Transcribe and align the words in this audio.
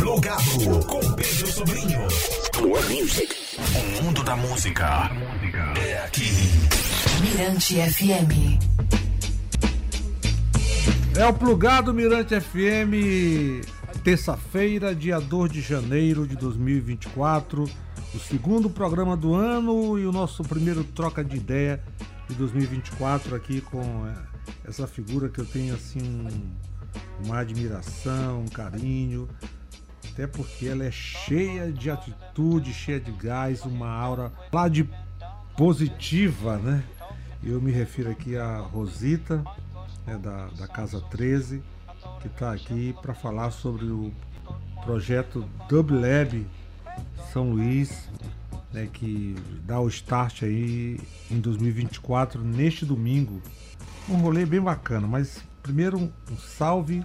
Plugado 0.00 0.86
com 0.86 1.12
Pedro 1.12 1.46
Sobrinho. 1.46 2.00
More 2.62 2.82
music. 2.88 3.36
O 4.00 4.02
mundo 4.02 4.24
da 4.24 4.34
música 4.34 5.10
é 5.78 6.02
aqui. 6.02 6.30
Mirante 7.20 7.74
FM. 7.74 8.58
É 11.18 11.26
o 11.26 11.34
Plugado 11.34 11.92
Mirante 11.92 12.40
FM, 12.40 13.62
terça-feira, 14.02 14.94
dia 14.94 15.20
2 15.20 15.52
de 15.52 15.60
janeiro 15.60 16.26
de 16.26 16.34
2024, 16.34 17.64
o 18.14 18.18
segundo 18.18 18.70
programa 18.70 19.14
do 19.14 19.34
ano 19.34 19.98
e 19.98 20.06
o 20.06 20.12
nosso 20.12 20.42
primeiro 20.42 20.82
troca 20.82 21.22
de 21.22 21.36
ideia 21.36 21.78
de 22.26 22.34
2024 22.36 23.36
aqui 23.36 23.60
com 23.60 24.06
é, 24.06 24.14
essa 24.66 24.86
figura 24.86 25.28
que 25.28 25.40
eu 25.40 25.44
tenho 25.44 25.74
assim 25.74 26.00
um, 26.00 27.26
uma 27.26 27.40
admiração, 27.40 28.40
um 28.40 28.48
carinho, 28.48 29.28
até 30.12 30.26
porque 30.26 30.66
ela 30.66 30.84
é 30.84 30.90
cheia 30.90 31.72
de 31.72 31.90
atitude, 31.90 32.72
cheia 32.72 33.00
de 33.00 33.12
gás, 33.12 33.64
uma 33.64 33.88
aura 33.88 34.32
lá 34.52 34.68
de 34.68 34.88
positiva, 35.56 36.56
né? 36.58 36.84
Eu 37.42 37.60
me 37.60 37.70
refiro 37.70 38.10
aqui 38.10 38.36
a 38.36 38.58
Rosita, 38.58 39.42
né, 40.06 40.18
da, 40.18 40.48
da 40.48 40.68
Casa 40.68 41.00
13, 41.00 41.62
que 42.20 42.26
está 42.26 42.52
aqui 42.52 42.94
para 43.00 43.14
falar 43.14 43.50
sobre 43.50 43.86
o 43.86 44.12
projeto 44.84 45.44
Dub 45.68 45.90
Lab 45.90 46.46
São 47.32 47.50
Luís, 47.52 48.08
né, 48.72 48.88
que 48.92 49.34
dá 49.64 49.80
o 49.80 49.88
start 49.88 50.42
aí 50.42 51.00
em 51.30 51.40
2024, 51.40 52.42
neste 52.42 52.84
domingo. 52.84 53.40
Um 54.08 54.16
rolê 54.16 54.44
bem 54.44 54.60
bacana, 54.60 55.06
mas 55.06 55.42
primeiro 55.62 55.98
um 55.98 56.36
salve, 56.36 57.04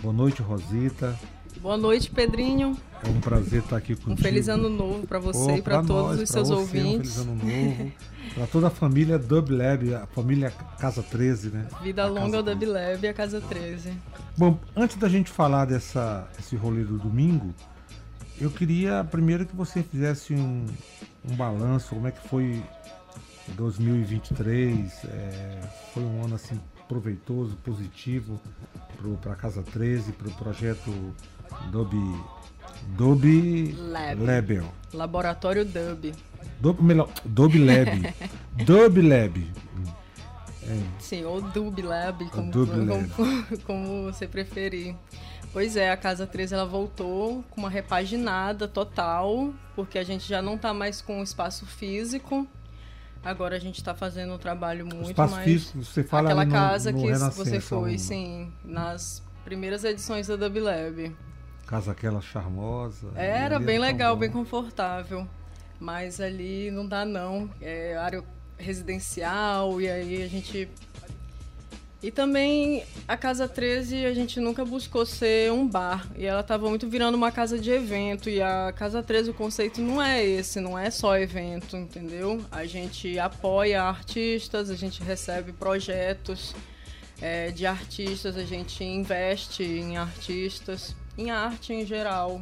boa 0.00 0.12
noite 0.12 0.42
Rosita, 0.42 1.18
Boa 1.64 1.78
noite, 1.78 2.10
Pedrinho. 2.10 2.76
é 3.02 3.08
um 3.08 3.20
prazer 3.22 3.62
estar 3.62 3.78
aqui 3.78 3.94
contigo. 3.94 4.12
Um 4.12 4.16
feliz 4.18 4.50
ano 4.50 4.68
novo 4.68 5.06
para 5.06 5.18
você 5.18 5.52
Pô, 5.52 5.56
e 5.56 5.62
para 5.62 5.82
todos 5.82 6.18
nós, 6.18 6.20
os 6.20 6.28
seus 6.28 6.48
você, 6.48 6.54
ouvintes. 6.54 7.16
Um 7.16 7.38
feliz 7.38 7.52
ano 7.56 7.76
novo. 7.76 7.92
para 8.34 8.46
toda 8.48 8.66
a 8.66 8.70
família 8.70 9.18
Dub 9.18 9.48
Lab, 9.48 9.94
a 9.94 10.06
família 10.08 10.50
Casa 10.78 11.02
13, 11.02 11.48
né? 11.48 11.66
Vida 11.82 12.02
A 12.02 12.06
longa 12.06 12.36
ao 12.36 12.42
Dub 12.42 12.58
13. 12.58 12.66
Lab 12.70 13.06
e 13.06 13.08
a 13.08 13.14
Casa 13.14 13.40
13. 13.40 13.94
Bom, 14.36 14.58
antes 14.76 14.98
da 14.98 15.08
gente 15.08 15.30
falar 15.30 15.64
dessa, 15.64 16.28
desse 16.36 16.54
rolê 16.54 16.84
do 16.84 16.98
domingo, 16.98 17.54
eu 18.38 18.50
queria 18.50 19.02
primeiro 19.02 19.46
que 19.46 19.56
você 19.56 19.82
fizesse 19.82 20.34
um, 20.34 20.66
um 21.26 21.34
balanço, 21.34 21.94
como 21.94 22.06
é 22.06 22.10
que 22.10 22.28
foi 22.28 22.62
2023, 23.56 25.02
é, 25.06 25.60
foi 25.94 26.02
um 26.02 26.26
ano 26.26 26.34
assim 26.34 26.60
proveitoso, 26.86 27.56
positivo 27.64 28.38
para 29.22 29.32
a 29.32 29.36
Casa 29.36 29.62
13, 29.62 30.12
para 30.12 30.28
o 30.28 30.32
projeto 30.32 30.92
Dub, 31.70 31.92
Dub 32.96 33.24
Lab. 33.78 34.22
Label. 34.24 34.64
Laboratório 34.92 35.64
melhor, 36.82 37.08
Dub 37.24 37.54
Lab. 37.56 38.14
Dub 38.64 38.96
Lab. 39.02 39.52
Sim, 40.98 41.24
ou 41.24 41.42
Dub 41.42 41.78
Lab, 41.82 42.24
como, 42.30 42.50
como- 42.50 42.94
Lab. 42.94 43.58
como 43.64 44.04
você 44.04 44.26
preferir. 44.26 44.94
Pois 45.52 45.76
é, 45.76 45.90
a 45.90 45.96
Casa 45.96 46.26
13 46.26 46.54
ela 46.54 46.64
voltou 46.66 47.44
com 47.50 47.60
uma 47.60 47.70
repaginada 47.70 48.66
total, 48.66 49.52
porque 49.76 49.98
a 49.98 50.02
gente 50.04 50.26
já 50.28 50.42
não 50.42 50.58
tá 50.58 50.74
mais 50.74 51.00
com 51.00 51.22
espaço 51.22 51.64
físico. 51.66 52.46
Agora 53.22 53.56
a 53.56 53.58
gente 53.58 53.82
tá 53.82 53.94
fazendo 53.94 54.34
um 54.34 54.38
trabalho 54.38 54.84
muito 54.84 55.10
Espaço 55.10 55.34
mais. 55.34 55.44
físico, 55.44 55.82
você 55.84 56.02
fala 56.02 56.28
Aquela 56.30 56.44
no, 56.44 56.50
casa 56.52 56.92
no 56.92 56.98
que 56.98 57.06
você 57.30 57.60
foi, 57.60 57.94
um- 57.94 57.98
sim, 57.98 58.52
nas 58.64 59.22
primeiras 59.44 59.84
edições 59.84 60.26
da 60.26 60.36
Dub 60.36 60.56
Lab. 60.58 61.14
Casa 61.66 61.92
aquela 61.92 62.20
charmosa. 62.20 63.12
Era 63.16 63.58
bem 63.58 63.78
tão 63.78 63.86
legal, 63.86 64.16
bem 64.16 64.30
confortável. 64.30 65.26
Mas 65.80 66.20
ali 66.20 66.70
não 66.70 66.86
dá 66.86 67.04
não. 67.04 67.50
É 67.60 67.96
área 67.96 68.22
residencial 68.58 69.80
e 69.80 69.88
aí 69.88 70.22
a 70.22 70.28
gente. 70.28 70.68
E 72.02 72.10
também 72.10 72.84
a 73.08 73.16
Casa 73.16 73.48
13 73.48 74.04
a 74.04 74.12
gente 74.12 74.38
nunca 74.38 74.62
buscou 74.62 75.06
ser 75.06 75.50
um 75.50 75.66
bar. 75.66 76.06
E 76.14 76.26
ela 76.26 76.40
estava 76.40 76.68
muito 76.68 76.88
virando 76.88 77.14
uma 77.14 77.32
casa 77.32 77.58
de 77.58 77.70
evento. 77.70 78.28
E 78.28 78.42
a 78.42 78.72
Casa 78.76 79.02
13 79.02 79.30
o 79.30 79.34
conceito 79.34 79.80
não 79.80 80.02
é 80.02 80.22
esse, 80.22 80.60
não 80.60 80.78
é 80.78 80.90
só 80.90 81.16
evento, 81.16 81.76
entendeu? 81.78 82.44
A 82.52 82.66
gente 82.66 83.18
apoia 83.18 83.82
artistas, 83.82 84.68
a 84.68 84.76
gente 84.76 85.02
recebe 85.02 85.52
projetos 85.52 86.54
é, 87.22 87.50
de 87.50 87.64
artistas, 87.64 88.36
a 88.36 88.44
gente 88.44 88.84
investe 88.84 89.62
em 89.62 89.96
artistas, 89.96 90.94
em 91.16 91.30
arte 91.30 91.72
em 91.72 91.84
geral. 91.86 92.40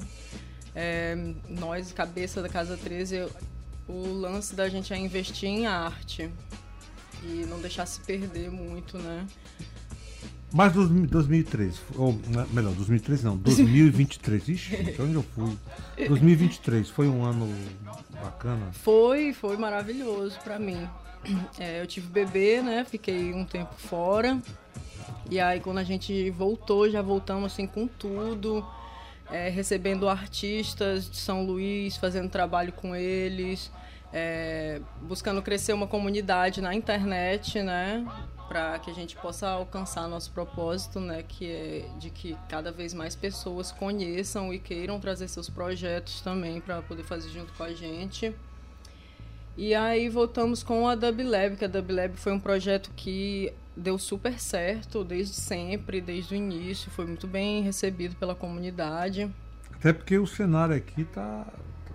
É, 0.75 1.17
nós, 1.49 1.93
cabeça 1.93 2.41
da 2.41 2.49
Casa 2.49 2.77
13, 2.77 3.27
o 3.89 4.13
lance 4.13 4.55
da 4.55 4.69
gente 4.69 4.93
é 4.93 4.97
investir 4.99 5.49
em 5.49 5.67
arte 5.67 6.31
e 7.23 7.45
não 7.49 7.61
deixar 7.61 7.87
se 7.87 8.01
perder 8.01 8.51
muito, 8.51 8.99
né? 8.99 9.27
Mas 10.55 10.73
dos- 10.75 10.89
2003, 10.89 11.81
ou 11.97 12.13
né, 12.29 12.47
melhor, 12.53 12.73
2003 12.75 13.23
não, 13.23 13.37
2023. 13.39 14.49
Ixi, 14.49 14.97
onde 15.01 15.15
eu 15.15 15.23
fui? 15.35 15.57
2023 16.07 16.89
foi 16.91 17.09
um 17.09 17.25
ano 17.25 17.49
bacana. 18.23 18.71
Foi, 18.73 19.33
foi 19.33 19.57
maravilhoso 19.57 20.39
pra 20.45 20.59
mim. 20.59 20.87
É, 21.59 21.81
eu 21.81 21.87
tive 21.87 22.09
bebê, 22.09 22.61
né? 22.61 22.85
Fiquei 22.85 23.33
um 23.33 23.45
tempo 23.47 23.75
fora. 23.79 24.39
E 25.31 25.41
aí 25.41 25.61
quando 25.61 25.79
a 25.79 25.85
gente 25.85 26.31
voltou, 26.31 26.89
já 26.91 27.03
voltamos 27.03 27.53
assim 27.53 27.67
com 27.67 27.87
tudo. 27.87 28.65
é, 29.33 29.49
recebendo 29.49 30.09
artistas 30.09 31.11
de 31.11 31.17
São 31.17 31.45
Luís, 31.45 31.97
fazendo 31.97 32.29
trabalho 32.29 32.73
com 32.73 32.95
eles, 32.95 33.73
é, 34.13 34.81
buscando 35.01 35.41
crescer 35.43 35.73
uma 35.73 35.87
comunidade 35.87 36.61
na 36.61 36.75
internet, 36.75 37.63
né? 37.63 38.07
Para 38.47 38.79
que 38.79 38.91
a 38.91 38.95
gente 38.95 39.17
possa 39.17 39.49
alcançar 39.49 40.07
nosso 40.07 40.31
propósito, 40.33 41.01
né? 41.01 41.25
Que 41.27 41.51
é 41.51 41.85
de 41.99 42.11
que 42.11 42.37
cada 42.49 42.71
vez 42.71 42.93
mais 42.93 43.17
pessoas 43.17 43.73
conheçam 43.73 44.53
e 44.53 44.59
queiram 44.59 45.01
trazer 45.01 45.29
seus 45.29 45.49
projetos 45.49 46.21
também 46.21 46.61
para 46.61 46.83
poder 46.83 47.03
fazer 47.03 47.31
junto 47.31 47.53
com 47.55 47.65
a 47.65 47.73
gente. 47.73 48.35
E 49.57 49.75
aí 49.75 50.09
voltamos 50.11 50.63
com 50.63 50.87
a 50.87 50.95
Dub 50.95 51.23
Lab, 51.23 51.57
que 51.57 51.65
a 51.65 51.69
Dub 51.69 51.91
Lab 51.91 52.17
foi 52.17 52.33
um 52.33 52.41
projeto 52.41 52.91
que 52.95 53.53
deu 53.77 53.99
super 53.99 54.39
certo 54.39 55.05
desde 55.05 55.35
sempre, 55.35 56.01
desde 56.01 56.35
o 56.35 56.37
início, 56.37 56.91
foi 56.91 57.07
muito 57.07 57.27
bem 57.27 57.63
recebido 57.63 58.15
pela 58.17 58.35
comunidade. 58.35 59.31
Até 59.75 59.93
porque 59.93 60.19
o 60.19 60.27
cenário 60.27 60.75
aqui 60.75 61.05
tá. 61.05 61.47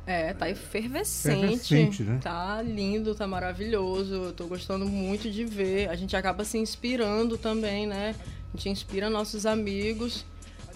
É, 0.06 0.34
tá 0.34 0.50
efervescente. 0.50 1.38
Efervescente, 1.38 2.04
né? 2.04 2.20
Tá 2.22 2.62
lindo, 2.62 3.14
tá 3.14 3.28
maravilhoso. 3.28 4.14
Eu 4.14 4.34
tô 4.34 4.46
gostando 4.48 4.86
muito 4.86 5.30
de 5.30 5.46
ver. 5.46 5.90
A 5.90 5.96
gente 5.96 6.16
acaba 6.16 6.44
se 6.44 6.58
inspirando 6.58 7.38
também, 7.38 7.86
né? 7.86 8.16
A 8.54 8.58
gente 8.58 8.70
inspira 8.70 9.10
nossos 9.10 9.46
amigos, 9.46 10.26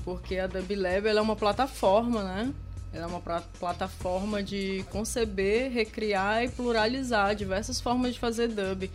porque 0.04 0.38
a 0.38 0.48
Dub 0.48 0.76
Lab 0.76 1.08
é 1.08 1.22
uma 1.22 1.36
plataforma, 1.36 2.24
né? 2.24 2.54
Ela 2.94 3.04
é 3.04 3.08
uma 3.08 3.22
plataforma 3.22 4.44
de 4.44 4.86
conceber, 4.90 5.72
recriar 5.72 6.44
e 6.44 6.50
pluralizar 6.50 7.34
diversas 7.34 7.80
formas 7.80 8.14
de 8.14 8.20
fazer 8.20 8.50
dub. 8.50 8.92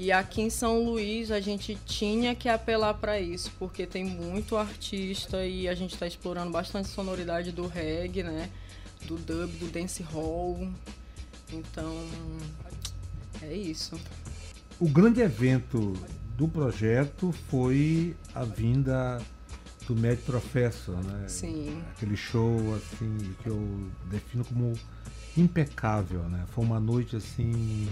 E 0.00 0.12
aqui 0.12 0.42
em 0.42 0.48
São 0.48 0.84
Luís 0.84 1.32
a 1.32 1.40
gente 1.40 1.76
tinha 1.84 2.32
que 2.32 2.48
apelar 2.48 2.94
para 2.94 3.18
isso, 3.18 3.50
porque 3.58 3.84
tem 3.84 4.04
muito 4.04 4.56
artista 4.56 5.44
e 5.44 5.66
a 5.66 5.74
gente 5.74 5.94
está 5.94 6.06
explorando 6.06 6.52
bastante 6.52 6.86
a 6.86 6.88
sonoridade 6.88 7.50
do 7.50 7.66
reggae, 7.66 8.22
né? 8.22 8.48
Do 9.06 9.16
dub, 9.16 9.50
do 9.58 9.66
dance 9.66 10.00
hall. 10.04 10.68
Então, 11.52 11.92
é 13.42 13.52
isso. 13.52 14.00
O 14.78 14.88
grande 14.88 15.20
evento 15.20 15.94
do 16.36 16.46
projeto 16.46 17.34
foi 17.50 18.14
a 18.32 18.44
vinda 18.44 19.20
do 19.84 19.96
Mad 19.96 20.18
Professor, 20.20 20.94
né? 21.02 21.26
Sim. 21.26 21.82
Aquele 21.90 22.16
show 22.16 22.56
assim 22.76 23.34
que 23.42 23.48
eu 23.48 23.90
defino 24.08 24.44
como 24.44 24.74
impecável, 25.36 26.22
né? 26.28 26.44
Foi 26.54 26.64
uma 26.64 26.78
noite 26.78 27.16
assim 27.16 27.88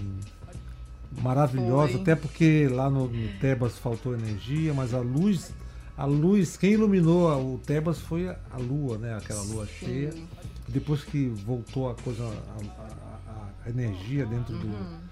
maravilhosa, 1.23 1.93
Foi. 1.93 2.01
até 2.03 2.15
porque 2.15 2.69
lá 2.71 2.89
no, 2.91 3.09
no 3.09 3.29
Tebas 3.39 3.79
faltou 3.79 4.15
energia, 4.15 4.73
mas 4.75 4.93
a 4.95 5.01
luz, 5.01 5.53
a 5.97 6.05
luz, 6.05 6.57
quem 6.57 6.73
iluminou 6.73 7.55
o 7.55 7.59
Tebas 7.59 7.99
foi 8.01 8.29
a, 8.29 8.37
lua, 8.59 8.99
né? 8.99 9.17
Aquela 9.17 9.43
lua 9.43 9.67
cheia. 9.67 10.13
Sim. 10.13 10.27
Depois 10.69 11.03
que 11.05 11.29
voltou 11.29 11.89
a 11.91 11.95
coisa, 11.95 12.25
a, 12.25 12.83
a- 12.83 13.49
a 13.67 13.71
energia 13.71 14.25
dentro 14.27 14.55
Uhum. 14.55 14.61
do, 14.61 15.07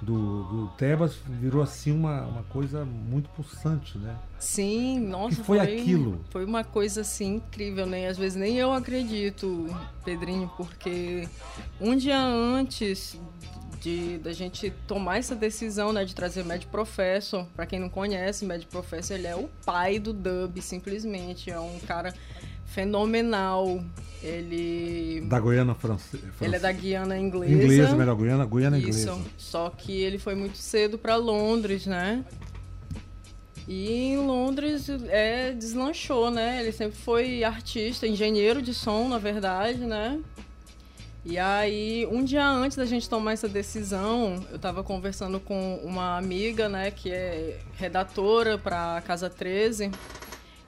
do, 0.00 0.42
do 0.44 0.66
Tebas, 0.78 1.16
virou 1.26 1.60
assim 1.62 1.90
uma, 1.92 2.22
uma 2.22 2.42
coisa 2.44 2.84
muito 2.84 3.28
pulsante, 3.30 3.98
né? 3.98 4.16
Sim, 4.38 5.00
nossa, 5.00 5.36
Que 5.36 5.42
foi 5.42 5.58
aquilo? 5.58 6.20
Foi 6.30 6.44
uma 6.44 6.62
coisa 6.62 7.00
assim 7.00 7.36
incrível, 7.36 7.84
né? 7.84 8.06
Às 8.06 8.16
vezes 8.16 8.38
nem 8.38 8.56
eu 8.56 8.72
acredito, 8.72 9.66
Pedrinho, 10.04 10.48
porque 10.56 11.28
um 11.80 11.96
dia 11.96 12.18
antes 12.20 13.18
de 13.80 14.18
da 14.18 14.32
gente 14.32 14.72
tomar 14.86 15.18
essa 15.18 15.34
decisão, 15.34 15.92
né, 15.92 16.04
de 16.04 16.14
trazer 16.14 16.44
Mad 16.44 16.64
Professor, 16.64 17.46
para 17.54 17.66
quem 17.66 17.78
não 17.78 17.88
conhece, 17.88 18.44
Mad 18.44 18.64
Professor, 18.64 19.14
ele 19.14 19.26
é 19.26 19.36
o 19.36 19.48
pai 19.64 19.98
do 19.98 20.12
dub, 20.12 20.60
simplesmente, 20.60 21.50
é 21.50 21.58
um 21.58 21.78
cara 21.80 22.12
fenomenal. 22.66 23.82
Ele. 24.22 25.20
Da 25.28 25.38
Guiana 25.38 25.74
francesa. 25.74 26.24
Ele 26.40 26.56
é 26.56 26.58
da 26.58 26.72
Guiana 26.72 27.16
inglesa. 27.16 27.52
Inglesa, 27.52 27.96
melhor 27.96 28.16
Guiana, 28.16 28.44
Guiana 28.44 28.78
Isso. 28.78 28.88
inglesa. 28.88 29.18
Só 29.36 29.70
que 29.70 29.92
ele 29.92 30.18
foi 30.18 30.34
muito 30.34 30.58
cedo 30.58 30.98
para 30.98 31.14
Londres, 31.16 31.86
né? 31.86 32.24
E 33.66 33.92
em 33.92 34.16
Londres 34.16 34.88
é, 35.08 35.52
deslanchou, 35.52 36.30
né? 36.30 36.60
Ele 36.60 36.72
sempre 36.72 36.98
foi 36.98 37.44
artista, 37.44 38.06
engenheiro 38.06 38.62
de 38.62 38.72
som, 38.74 39.08
na 39.08 39.18
verdade, 39.18 39.80
né? 39.80 40.18
E 41.24 41.38
aí, 41.38 42.06
um 42.10 42.24
dia 42.24 42.46
antes 42.48 42.76
da 42.76 42.86
gente 42.86 43.08
tomar 43.08 43.32
essa 43.32 43.48
decisão, 43.48 44.42
eu 44.50 44.58
tava 44.58 44.82
conversando 44.82 45.40
com 45.40 45.76
uma 45.84 46.16
amiga, 46.16 46.68
né, 46.68 46.90
que 46.90 47.10
é 47.10 47.58
redatora 47.74 48.56
para 48.56 49.02
Casa 49.02 49.28
13. 49.28 49.90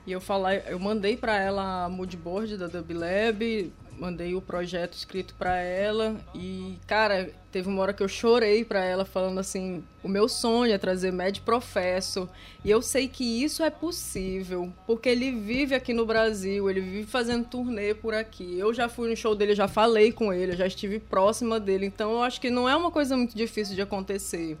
E 0.05 0.11
eu 0.11 0.19
falei, 0.19 0.61
eu 0.67 0.79
mandei 0.79 1.15
para 1.15 1.39
ela 1.39 1.85
a 1.85 1.89
moodboard 1.89 2.57
da 2.57 2.67
Dub 2.67 2.91
Lab, 2.93 3.71
mandei 4.01 4.33
o 4.33 4.41
projeto 4.41 4.95
escrito 4.95 5.35
para 5.35 5.57
ela 5.57 6.19
e, 6.33 6.75
cara, 6.87 7.29
teve 7.51 7.69
uma 7.69 7.83
hora 7.83 7.93
que 7.93 8.01
eu 8.01 8.07
chorei 8.07 8.65
para 8.65 8.83
ela 8.83 9.05
falando 9.05 9.39
assim, 9.39 9.83
o 10.03 10.07
meu 10.07 10.27
sonho 10.27 10.73
é 10.73 10.77
trazer 10.79 11.11
Mad 11.11 11.37
Professor 11.41 12.27
e 12.65 12.71
eu 12.71 12.81
sei 12.81 13.07
que 13.07 13.23
isso 13.23 13.61
é 13.61 13.69
possível, 13.69 14.73
porque 14.87 15.07
ele 15.07 15.31
vive 15.31 15.75
aqui 15.75 15.93
no 15.93 16.03
Brasil, 16.03 16.67
ele 16.67 16.81
vive 16.81 17.03
fazendo 17.03 17.45
turnê 17.45 17.93
por 17.93 18.15
aqui. 18.15 18.57
Eu 18.57 18.73
já 18.73 18.89
fui 18.89 19.07
no 19.07 19.15
show 19.15 19.35
dele, 19.35 19.53
já 19.53 19.67
falei 19.67 20.11
com 20.11 20.33
ele, 20.33 20.57
já 20.57 20.65
estive 20.65 20.97
próxima 20.97 21.59
dele, 21.59 21.85
então 21.85 22.11
eu 22.13 22.23
acho 22.23 22.41
que 22.41 22.49
não 22.49 22.67
é 22.67 22.75
uma 22.75 22.89
coisa 22.89 23.15
muito 23.15 23.37
difícil 23.37 23.75
de 23.75 23.83
acontecer. 23.83 24.57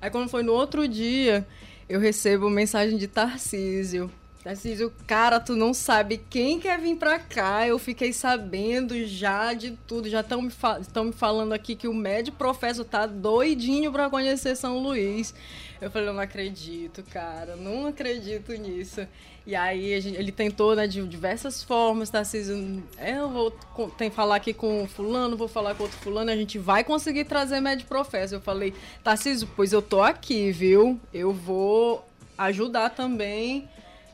Aí 0.00 0.08
quando 0.08 0.30
foi 0.30 0.42
no 0.42 0.54
outro 0.54 0.88
dia, 0.88 1.46
eu 1.86 2.00
recebo 2.00 2.48
mensagem 2.48 2.96
de 2.96 3.06
Tarcísio. 3.06 4.10
Tarcísio, 4.42 4.90
cara, 5.06 5.38
tu 5.38 5.54
não 5.54 5.74
sabe 5.74 6.16
quem 6.30 6.58
quer 6.58 6.80
vir 6.80 6.96
pra 6.96 7.18
cá. 7.18 7.68
Eu 7.68 7.78
fiquei 7.78 8.10
sabendo 8.10 9.06
já 9.06 9.52
de 9.52 9.72
tudo. 9.86 10.08
Já 10.08 10.20
estão 10.20 10.40
me, 10.40 10.50
fa 10.50 10.80
me 11.04 11.12
falando 11.12 11.52
aqui 11.52 11.76
que 11.76 11.86
o 11.86 11.92
médio 11.92 12.32
professor 12.32 12.84
tá 12.84 13.04
doidinho 13.04 13.92
pra 13.92 14.08
conhecer 14.08 14.56
São 14.56 14.78
Luís. 14.78 15.34
Eu 15.78 15.90
falei, 15.90 16.08
eu 16.08 16.14
não 16.14 16.22
acredito, 16.22 17.02
cara. 17.12 17.54
Não 17.54 17.86
acredito 17.86 18.52
nisso. 18.52 19.06
E 19.46 19.54
aí 19.54 20.00
gente, 20.00 20.16
ele 20.16 20.32
tentou, 20.32 20.74
né, 20.74 20.86
de 20.86 21.06
diversas 21.06 21.62
formas, 21.62 22.08
Tarcísio. 22.08 22.82
É, 22.96 23.18
eu 23.18 23.28
vou 23.28 23.50
tem 23.98 24.10
falar 24.10 24.36
aqui 24.36 24.54
com 24.54 24.88
fulano, 24.88 25.36
vou 25.36 25.48
falar 25.48 25.74
com 25.74 25.82
outro 25.82 25.98
fulano, 25.98 26.30
a 26.30 26.36
gente 26.36 26.58
vai 26.58 26.82
conseguir 26.82 27.24
trazer 27.24 27.60
médio 27.60 27.86
professor. 27.86 28.36
Eu 28.36 28.40
falei, 28.40 28.72
Tarcísio, 29.04 29.46
pois 29.54 29.70
eu 29.70 29.82
tô 29.82 30.00
aqui, 30.00 30.50
viu? 30.50 30.98
Eu 31.12 31.30
vou 31.30 32.06
ajudar 32.38 32.88
também 32.90 33.68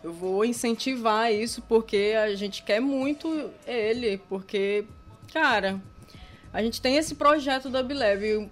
eu 0.06 0.12
vou 0.12 0.44
incentivar 0.44 1.32
isso 1.32 1.60
porque 1.62 2.14
a 2.16 2.32
gente 2.36 2.62
quer 2.62 2.78
muito 2.78 3.50
ele, 3.66 4.18
porque, 4.28 4.84
cara, 5.32 5.80
a 6.52 6.62
gente 6.62 6.80
tem 6.80 6.96
esse 6.96 7.16
projeto 7.16 7.68
da 7.68 7.82
Bileb. 7.82 8.48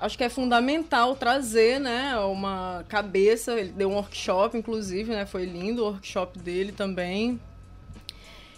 Acho 0.00 0.18
que 0.18 0.24
é 0.24 0.28
fundamental 0.28 1.14
trazer, 1.14 1.78
né, 1.78 2.18
uma 2.18 2.84
cabeça. 2.88 3.52
Ele 3.52 3.70
deu 3.70 3.88
um 3.88 3.94
workshop, 3.94 4.58
inclusive, 4.58 5.12
né? 5.12 5.24
Foi 5.24 5.44
lindo 5.44 5.82
o 5.82 5.86
workshop 5.86 6.40
dele 6.40 6.72
também. 6.72 7.40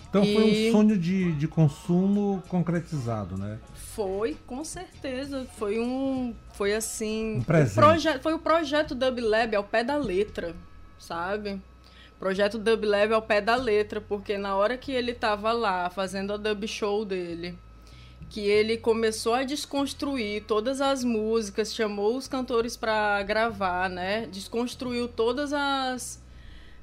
Então 0.08 0.24
e... 0.24 0.34
foi 0.34 0.44
um 0.44 0.72
sonho 0.72 0.98
de, 0.98 1.32
de 1.32 1.46
consumo 1.46 2.42
concretizado, 2.48 3.36
né? 3.36 3.58
Foi, 3.74 4.38
com 4.46 4.64
certeza. 4.64 5.46
Foi 5.58 5.78
um. 5.78 6.34
Foi 6.54 6.74
assim. 6.74 7.36
Um 7.36 7.42
presente. 7.42 7.72
O 7.72 7.74
proje, 7.74 8.18
foi 8.20 8.32
o 8.32 8.38
projeto 8.38 8.94
Dub 8.94 9.20
Lab 9.20 9.54
ao 9.54 9.64
pé 9.64 9.84
da 9.84 9.98
letra, 9.98 10.56
sabe? 10.98 11.60
Projeto 12.18 12.58
Dub 12.58 12.84
Lab 12.84 13.12
ao 13.12 13.22
pé 13.22 13.40
da 13.40 13.54
letra, 13.54 14.00
porque 14.00 14.36
na 14.36 14.56
hora 14.56 14.76
que 14.76 14.90
ele 14.90 15.12
estava 15.12 15.52
lá 15.52 15.88
fazendo 15.88 16.32
a 16.32 16.36
dub 16.36 16.66
show 16.66 17.04
dele, 17.04 17.56
que 18.28 18.40
ele 18.40 18.76
começou 18.76 19.34
a 19.34 19.44
desconstruir 19.44 20.44
todas 20.44 20.80
as 20.80 21.04
músicas, 21.04 21.74
chamou 21.74 22.16
os 22.16 22.26
cantores 22.26 22.76
para 22.76 23.22
gravar, 23.22 23.88
né? 23.88 24.26
Desconstruiu 24.26 25.06
todas 25.06 25.52
as 25.52 26.20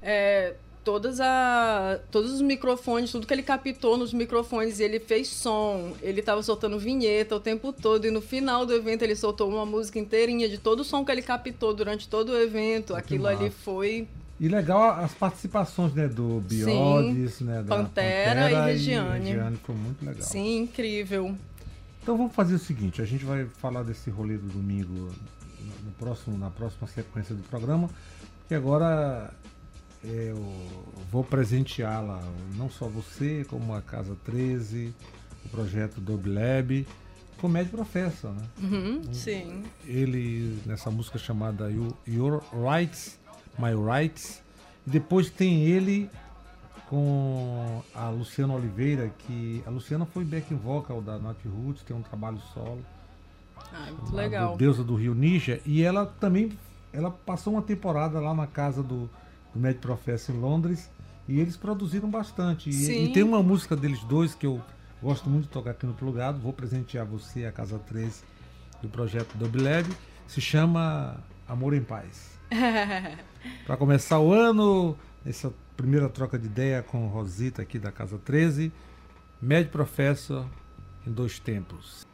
é, 0.01 0.55
todas 0.85 1.19
a 1.19 1.99
todos 2.11 2.31
os 2.31 2.41
microfones, 2.41 3.11
tudo 3.11 3.27
que 3.27 3.33
ele 3.33 3.43
captou 3.43 3.97
nos 3.97 4.13
microfones, 4.13 4.79
e 4.79 4.83
ele 4.83 4.99
fez 4.99 5.27
som, 5.27 5.93
ele 6.01 6.19
estava 6.19 6.41
soltando 6.43 6.79
vinheta 6.79 7.35
o 7.35 7.39
tempo 7.39 7.73
todo 7.73 8.05
e 8.05 8.11
no 8.11 8.21
final 8.21 8.65
do 8.65 8.73
evento 8.73 9.01
ele 9.01 9.15
soltou 9.15 9.49
uma 9.49 9.65
música 9.65 9.99
inteirinha 9.99 10.47
de 10.47 10.59
todo 10.59 10.81
o 10.81 10.83
som 10.83 11.03
que 11.03 11.11
ele 11.11 11.23
captou 11.23 11.73
durante 11.73 12.07
todo 12.07 12.29
o 12.29 12.37
evento. 12.37 12.95
Aquilo 12.95 13.27
ali 13.27 13.49
foi 13.49 14.07
e 14.39 14.47
legal 14.47 14.99
as 14.99 15.13
participações, 15.13 15.93
né, 15.93 16.07
do 16.07 16.41
Biodes, 16.41 17.39
né, 17.41 17.63
da 17.63 17.75
Pantera, 17.75 18.41
Pantera 18.41 18.69
e 18.69 18.73
Regiane. 18.73 19.25
E 19.25 19.27
Regiane 19.29 19.57
foi 19.57 19.75
muito 19.75 20.05
legal. 20.05 20.21
Sim, 20.21 20.63
incrível. 20.63 21.35
Então 22.01 22.17
vamos 22.17 22.35
fazer 22.35 22.55
o 22.55 22.59
seguinte, 22.59 23.01
a 23.01 23.05
gente 23.05 23.25
vai 23.25 23.45
falar 23.45 23.83
desse 23.83 24.09
rolê 24.09 24.37
do 24.37 24.47
domingo 24.47 25.11
no 25.83 25.91
próximo, 25.97 26.37
na 26.37 26.49
próxima 26.49 26.87
sequência 26.87 27.33
do 27.33 27.41
programa, 27.43 27.89
que 28.47 28.53
agora 28.53 29.33
eu 30.03 30.53
vou 31.11 31.23
presenteá-la, 31.23 32.21
não 32.55 32.69
só 32.69 32.87
você, 32.87 33.43
como 33.49 33.73
a 33.73 33.81
Casa 33.81 34.15
13, 34.23 34.93
o 35.45 35.49
projeto 35.49 35.99
Dub 35.99 36.27
Lab, 36.27 36.85
com 37.37 37.47
o 37.47 37.49
Médio 37.49 37.71
Professor, 37.71 38.31
né? 38.31 38.43
Uhum, 38.61 39.01
sim. 39.11 39.63
Ele, 39.85 40.59
nessa 40.65 40.91
música 40.91 41.17
chamada 41.17 41.71
Your 42.07 42.43
Rights, 42.53 43.17
My 43.57 43.73
Rights. 43.73 44.41
Depois 44.85 45.29
tem 45.29 45.63
ele 45.63 46.09
com 46.89 47.81
a 47.93 48.09
Luciana 48.09 48.53
Oliveira, 48.53 49.11
que 49.19 49.63
a 49.65 49.69
Luciana 49.69 50.05
foi 50.05 50.23
backing 50.23 50.55
vocal 50.55 51.01
da 51.01 51.17
Not 51.17 51.39
Roots, 51.47 51.83
tem 51.83 51.95
um 51.95 52.01
trabalho 52.01 52.39
solo. 52.53 52.85
Ah, 53.73 53.91
muito 53.91 54.15
legal. 54.15 54.55
Deusa 54.55 54.83
do 54.83 54.95
Rio 54.95 55.15
Ninja. 55.15 55.59
E 55.65 55.81
ela 55.81 56.05
também 56.05 56.51
ela 56.93 57.11
passou 57.11 57.53
uma 57.53 57.61
temporada 57.61 58.19
lá 58.19 58.33
na 58.33 58.47
casa 58.47 58.81
do, 58.81 59.09
do 59.53 59.59
Mad 59.59 59.75
Professor 59.77 60.33
em 60.33 60.39
Londres. 60.39 60.89
E 61.27 61.39
eles 61.39 61.57
produziram 61.57 62.09
bastante. 62.09 62.69
E, 62.69 63.05
e, 63.05 63.13
tem 63.13 63.23
uma 63.23 63.41
música 63.41 63.75
deles 63.75 64.03
dois 64.03 64.35
que 64.35 64.45
eu 64.45 64.61
gosto 65.01 65.29
muito 65.29 65.45
de 65.45 65.49
tocar 65.49 65.71
aqui 65.71 65.85
no 65.85 65.93
Plugado. 65.93 66.39
Vou 66.39 66.53
presentear 66.53 67.05
você, 67.05 67.45
a 67.45 67.51
Casa 67.51 67.79
13, 67.79 68.23
do 68.81 68.87
projeto 68.87 69.35
Dub 69.35 69.55
Lab. 69.55 69.89
Se 70.27 70.39
chama 70.39 71.17
Amor 71.47 71.73
em 71.73 71.81
Paz. 71.81 72.34
Para 73.65 73.77
começar 73.77 74.19
o 74.19 74.33
ano, 74.33 74.97
essa 75.25 75.53
primeira 75.75 76.09
troca 76.09 76.37
de 76.37 76.45
ideia 76.45 76.81
com 76.81 77.07
Rosita 77.07 77.61
aqui 77.61 77.77
da 77.77 77.91
Casa 77.91 78.17
13, 78.17 78.71
médio 79.41 79.71
professor 79.71 80.45
em 81.05 81.11
dois 81.11 81.39
tempos. 81.39 82.05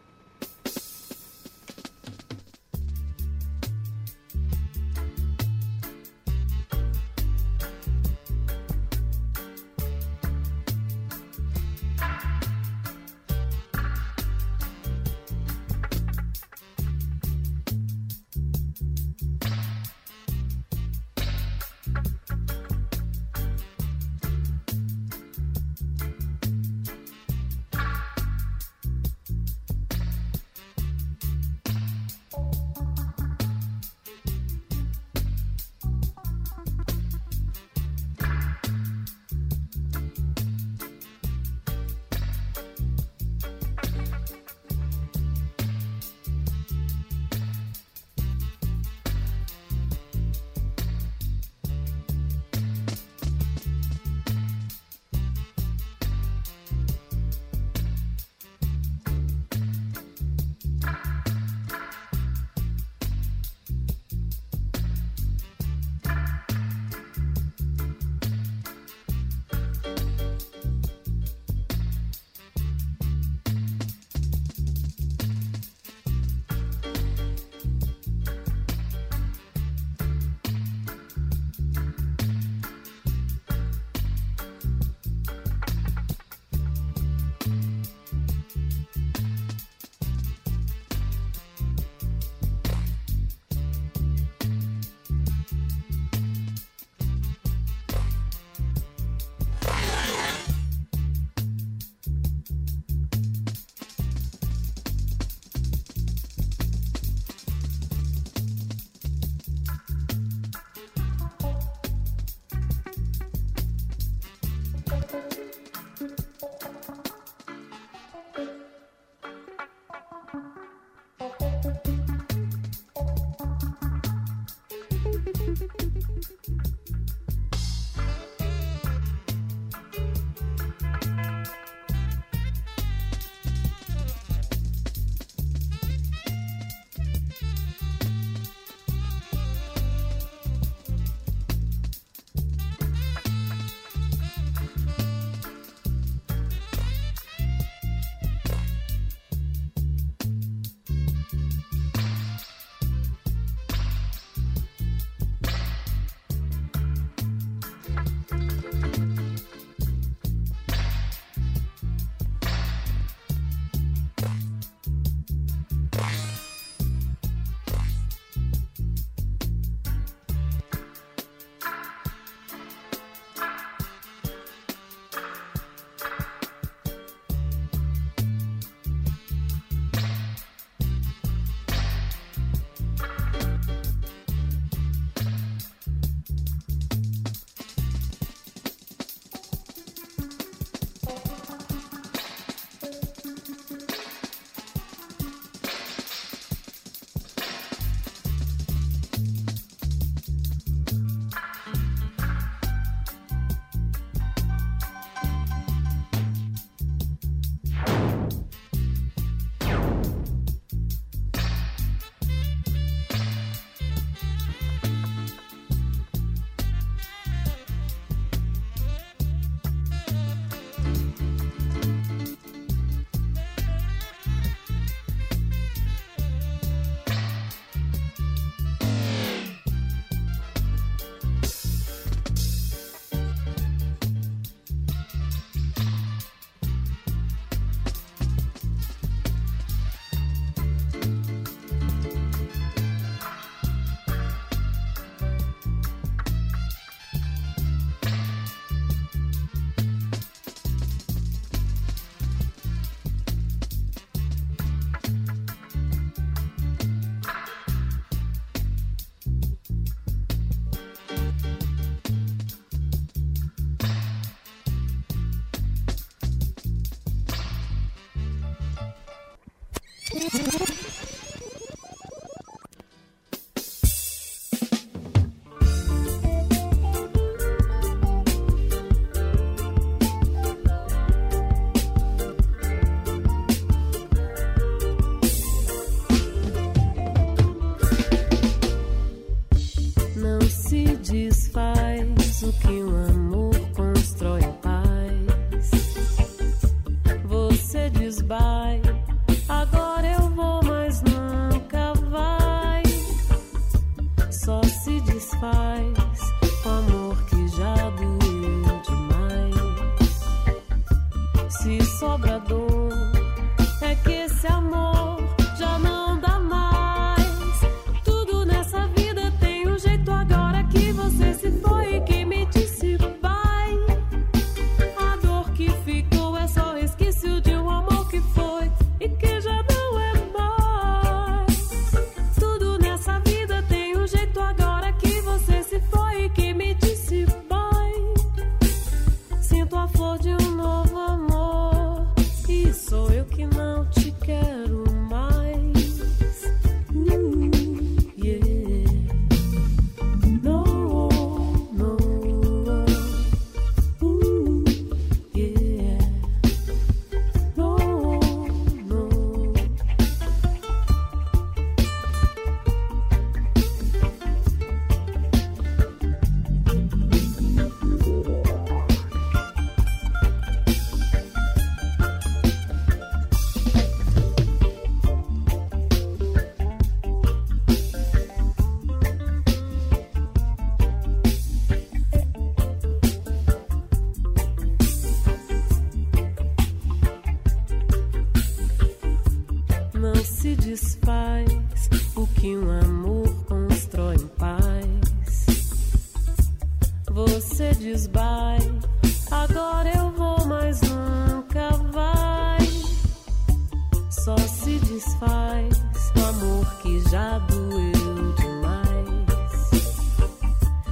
Só 404.24 404.38
se 404.38 404.78
desfaz 404.78 405.84
o 406.16 406.26
amor 406.30 406.66
que 406.84 407.00
já 407.10 407.40
doeu 407.40 408.34
demais. 408.34 409.72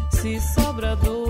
Se 0.09 0.39
sobra 0.55 0.95
dor. 0.95 1.28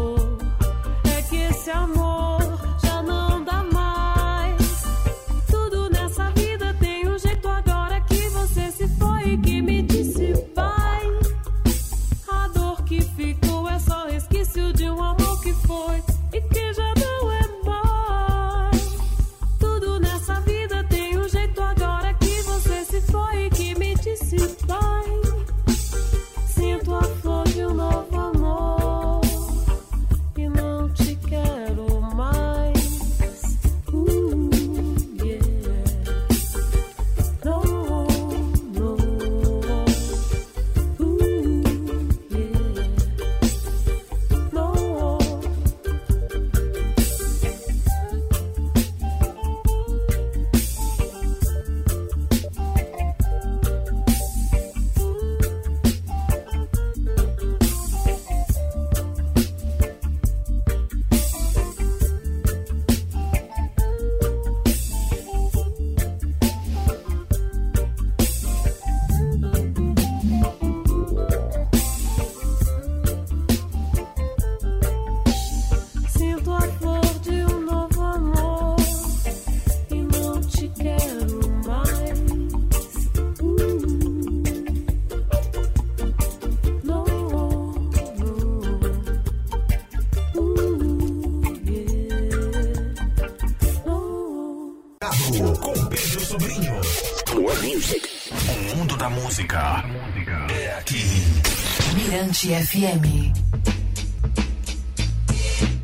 FM. 102.47 103.33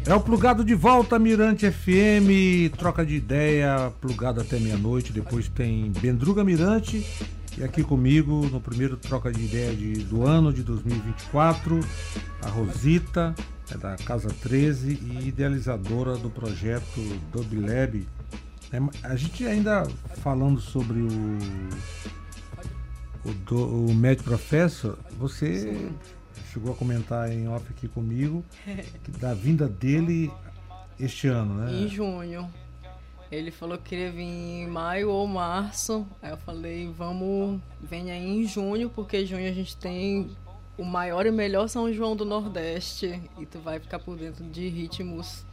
É 0.06 0.16
o 0.16 0.22
plugado 0.22 0.64
de 0.64 0.74
volta, 0.74 1.20
Mirante 1.20 1.70
FM, 1.70 2.72
troca 2.78 3.06
de 3.06 3.16
ideia, 3.16 3.92
plugado 4.00 4.40
até 4.40 4.58
meia-noite. 4.58 5.12
Depois 5.12 5.50
tem 5.50 5.92
Bendruga 6.00 6.46
Mirante 6.46 7.06
e 7.58 7.64
aqui 7.64 7.84
comigo 7.84 8.48
no 8.50 8.62
primeiro 8.62 8.96
troca 8.96 9.34
de 9.34 9.44
ideia 9.44 9.76
de, 9.76 10.04
do 10.06 10.26
ano 10.26 10.54
de 10.54 10.64
2024, 10.64 11.82
a 12.42 12.50
Rosita, 12.50 13.36
é 13.70 13.78
da 13.78 13.98
Casa 13.98 14.30
13 14.42 14.94
e 14.94 15.28
idealizadora 15.28 16.16
do 16.16 16.30
projeto 16.30 17.02
Dublab. 17.34 18.08
É, 18.72 18.78
a 19.04 19.16
gente 19.18 19.46
ainda 19.46 19.86
falando 20.22 20.62
sobre 20.62 21.00
o 21.00 21.38
o, 23.26 23.34
do, 23.34 23.88
o 23.88 23.94
médico 23.94 24.30
professor, 24.30 24.98
você 25.20 25.74
Sim 25.74 26.25
chegou 26.56 26.72
a 26.72 26.76
comentar 26.76 27.30
em 27.30 27.50
off 27.50 27.66
aqui 27.70 27.86
comigo 27.86 28.44
da 29.20 29.34
vinda 29.34 29.68
dele 29.68 30.32
este 30.98 31.28
ano, 31.28 31.56
né? 31.56 31.74
Em 31.74 31.90
junho. 31.90 32.50
Ele 33.30 33.52
falou 33.52 33.78
que 33.78 33.90
queria 33.90 34.10
vir 34.10 34.24
em 34.24 34.68
maio 34.68 35.10
ou 35.10 35.28
março. 35.28 36.08
Aí 36.22 36.32
eu 36.32 36.38
falei, 36.38 36.88
vamos, 36.98 37.60
venha 37.82 38.14
aí 38.14 38.26
em 38.26 38.48
junho, 38.48 38.90
porque 38.90 39.26
junho 39.26 39.50
a 39.50 39.52
gente 39.52 39.76
tem 39.76 40.32
o 40.78 40.86
maior 40.86 41.26
e 41.26 41.32
melhor 41.32 41.68
São 41.68 41.92
João 41.92 42.16
do 42.16 42.24
Nordeste. 42.24 43.22
E 43.38 43.46
tu 43.46 43.60
vai 43.60 43.78
ficar 43.80 44.00
por 44.00 44.16
dentro 44.16 44.46
de 44.46 44.70
ritmos 44.70 45.44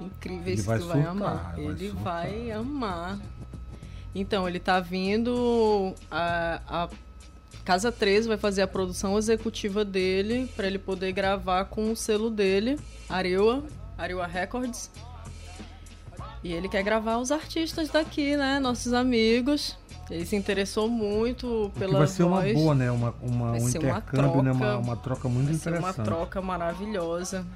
incríveis 0.00 0.60
que 0.60 0.66
tu 0.66 0.68
vai 0.68 0.80
surtar, 0.80 1.06
amar. 1.06 1.54
vai 1.54 1.64
Ele 1.64 1.88
surtar. 1.90 2.02
vai 2.02 2.50
amar. 2.50 3.18
Então, 4.12 4.48
ele 4.48 4.58
tá 4.58 4.80
vindo. 4.80 5.94
A, 6.10 6.60
a 6.66 6.88
Casa 7.64 7.92
13 7.92 8.28
vai 8.28 8.36
fazer 8.36 8.62
a 8.62 8.66
produção 8.66 9.16
executiva 9.18 9.84
dele 9.84 10.50
para 10.56 10.66
ele 10.66 10.78
poder 10.78 11.12
gravar 11.12 11.66
com 11.66 11.92
o 11.92 11.96
selo 11.96 12.30
dele, 12.30 12.78
Arewa, 13.08 13.62
Arewa 13.96 14.26
Records. 14.26 14.90
E 16.42 16.52
ele 16.52 16.68
quer 16.68 16.82
gravar 16.82 17.18
os 17.18 17.30
artistas 17.30 17.90
daqui, 17.90 18.36
né? 18.36 18.58
Nossos 18.58 18.92
amigos. 18.94 19.76
Ele 20.10 20.26
se 20.26 20.34
interessou 20.34 20.88
muito 20.88 21.70
pela 21.78 21.98
vai 21.98 22.06
ser 22.08 22.24
voz. 22.24 22.46
uma 22.46 22.54
boa, 22.54 22.74
né? 22.74 22.90
Uma, 22.90 23.14
uma, 23.22 23.50
Vai 23.52 23.60
um 23.60 23.68
ser 23.68 23.78
uma 23.78 23.90
intercâmbio, 23.90 24.42
né? 24.42 24.50
Uma, 24.52 24.66
troca. 24.66 24.78
uma 24.78 24.96
troca 24.96 25.28
muito 25.28 25.46
Vai 25.46 25.54
ser 25.54 25.70
interessante. 25.70 25.98
uma 25.98 26.04
troca 26.04 26.42
maravilhosa. 26.42 27.46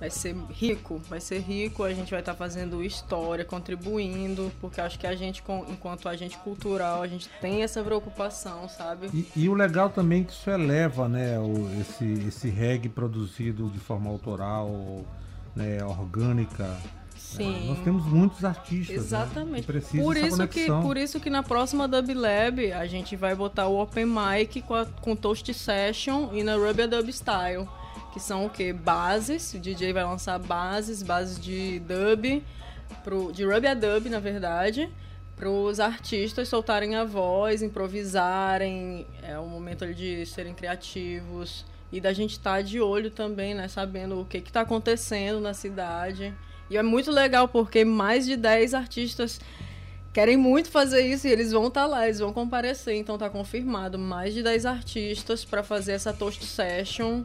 Vai 0.00 0.08
ser 0.08 0.34
rico, 0.50 0.98
vai 1.10 1.20
ser 1.20 1.40
rico. 1.40 1.84
A 1.84 1.92
gente 1.92 2.10
vai 2.10 2.20
estar 2.20 2.34
fazendo 2.34 2.82
história, 2.82 3.44
contribuindo, 3.44 4.50
porque 4.58 4.80
acho 4.80 4.98
que 4.98 5.06
a 5.06 5.14
gente, 5.14 5.44
enquanto 5.68 6.08
agente 6.08 6.38
cultural, 6.38 7.02
a 7.02 7.06
gente 7.06 7.28
tem 7.38 7.62
essa 7.62 7.82
preocupação, 7.82 8.66
sabe? 8.66 9.10
E, 9.12 9.28
e 9.36 9.48
o 9.50 9.52
legal 9.52 9.90
também 9.90 10.22
é 10.22 10.24
que 10.24 10.32
isso 10.32 10.48
eleva, 10.48 11.06
né, 11.06 11.38
o, 11.38 11.68
esse, 11.78 12.06
esse 12.26 12.48
reggae 12.48 12.88
produzido 12.88 13.68
de 13.68 13.78
forma 13.78 14.08
autoral, 14.08 15.04
né, 15.54 15.84
orgânica. 15.84 16.78
Sim. 17.14 17.68
Nós 17.68 17.78
temos 17.80 18.06
muitos 18.06 18.42
artistas, 18.42 18.96
né, 18.96 19.02
Exatamente. 19.02 19.60
que 19.60 19.66
precisam 19.66 20.04
por 20.04 20.16
isso 20.16 20.48
que 20.48 20.66
por 20.66 20.96
isso 20.96 21.20
que 21.20 21.30
na 21.30 21.42
próxima 21.42 21.86
Dub 21.86 22.12
Lab 22.14 22.72
a 22.72 22.86
gente 22.86 23.14
vai 23.14 23.34
botar 23.34 23.68
o 23.68 23.80
Open 23.80 24.06
Mic 24.06 24.62
com, 24.62 24.74
a, 24.74 24.86
com 24.86 25.14
Toast 25.14 25.52
Session 25.52 26.30
e 26.32 26.42
na 26.42 26.56
Rubia 26.56 26.88
Dub 26.88 27.08
Style, 27.08 27.68
que 28.12 28.20
são 28.20 28.46
o 28.46 28.50
que 28.50 28.72
bases. 28.72 29.54
O 29.54 29.58
DJ 29.58 29.92
vai 29.92 30.04
lançar 30.04 30.38
bases, 30.38 31.02
bases 31.02 31.38
de 31.38 31.80
dub, 31.80 32.42
pro, 33.04 33.32
de 33.32 33.44
Rubia 33.44 33.74
Dub 33.74 34.08
na 34.08 34.20
verdade, 34.20 34.88
para 35.36 35.48
os 35.48 35.80
artistas 35.80 36.48
soltarem 36.48 36.96
a 36.96 37.04
voz, 37.04 37.62
improvisarem. 37.62 39.06
É 39.22 39.38
o 39.38 39.46
momento 39.46 39.84
ali 39.84 39.94
de 39.94 40.26
serem 40.26 40.54
criativos 40.54 41.64
e 41.92 42.00
da 42.00 42.12
gente 42.12 42.32
estar 42.32 42.62
de 42.62 42.80
olho 42.80 43.10
também, 43.10 43.54
né, 43.54 43.66
sabendo 43.68 44.20
o 44.20 44.24
que 44.24 44.40
que 44.40 44.52
tá 44.52 44.60
acontecendo 44.60 45.40
na 45.40 45.54
cidade. 45.54 46.34
E 46.68 46.76
é 46.76 46.82
muito 46.82 47.10
legal 47.10 47.48
porque 47.48 47.84
mais 47.84 48.24
de 48.24 48.36
10 48.36 48.74
artistas 48.74 49.40
querem 50.12 50.36
muito 50.36 50.70
fazer 50.70 51.02
isso 51.02 51.26
e 51.26 51.30
eles 51.30 51.52
vão 51.52 51.68
estar 51.68 51.86
lá, 51.86 52.04
eles 52.04 52.20
vão 52.20 52.32
comparecer. 52.32 52.94
Então 52.94 53.18
tá 53.18 53.28
confirmado 53.28 53.98
mais 53.98 54.34
de 54.34 54.42
10 54.42 54.66
artistas 54.66 55.44
para 55.44 55.62
fazer 55.62 55.92
essa 55.92 56.12
Toast 56.12 56.44
Session, 56.44 57.24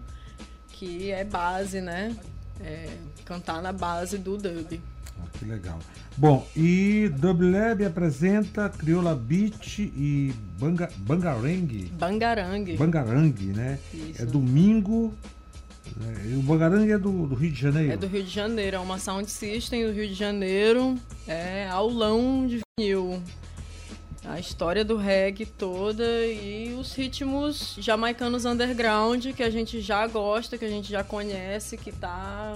que 0.77 1.11
é 1.11 1.23
base, 1.23 1.79
né? 1.81 2.15
É, 2.61 2.89
cantar 3.23 3.61
na 3.61 3.71
base 3.71 4.17
do 4.17 4.37
dub. 4.37 4.79
Ah, 5.17 5.27
que 5.37 5.45
legal. 5.45 5.79
Bom, 6.17 6.45
e 6.55 7.09
Dublab 7.17 7.83
apresenta 7.85 8.69
Crioula 8.69 9.15
Beach 9.15 9.81
e 9.81 10.33
Banga, 10.59 10.89
Bangarang. 10.97 11.91
Bangarang. 11.93 12.77
Bangarang, 12.77 13.43
né? 13.53 13.79
Isso. 13.93 14.21
É 14.21 14.25
domingo. 14.25 15.13
e 16.25 16.35
o 16.35 16.41
Bangarang 16.41 16.89
é 16.89 16.97
do, 16.97 17.27
do 17.27 17.35
Rio 17.35 17.51
de 17.51 17.61
Janeiro. 17.61 17.93
É 17.93 17.97
do 17.97 18.07
Rio 18.07 18.23
de 18.23 18.29
Janeiro, 18.29 18.77
é 18.77 18.79
uma 18.79 18.99
sound 18.99 19.29
system 19.29 19.85
do 19.85 19.93
Rio 19.93 20.07
de 20.07 20.13
Janeiro. 20.13 20.95
É 21.27 21.67
aulão 21.69 22.47
de 22.47 22.61
vinil. 22.77 23.21
A 24.27 24.39
história 24.39 24.83
do 24.83 24.97
reggae 24.97 25.45
toda 25.45 26.03
e 26.25 26.73
os 26.73 26.93
ritmos 26.93 27.75
jamaicanos 27.79 28.45
underground 28.45 29.27
que 29.33 29.43
a 29.43 29.49
gente 29.49 29.79
já 29.81 30.07
gosta, 30.07 30.57
que 30.57 30.65
a 30.65 30.69
gente 30.69 30.89
já 30.89 31.03
conhece, 31.03 31.77
que 31.77 31.91
tá. 31.91 32.55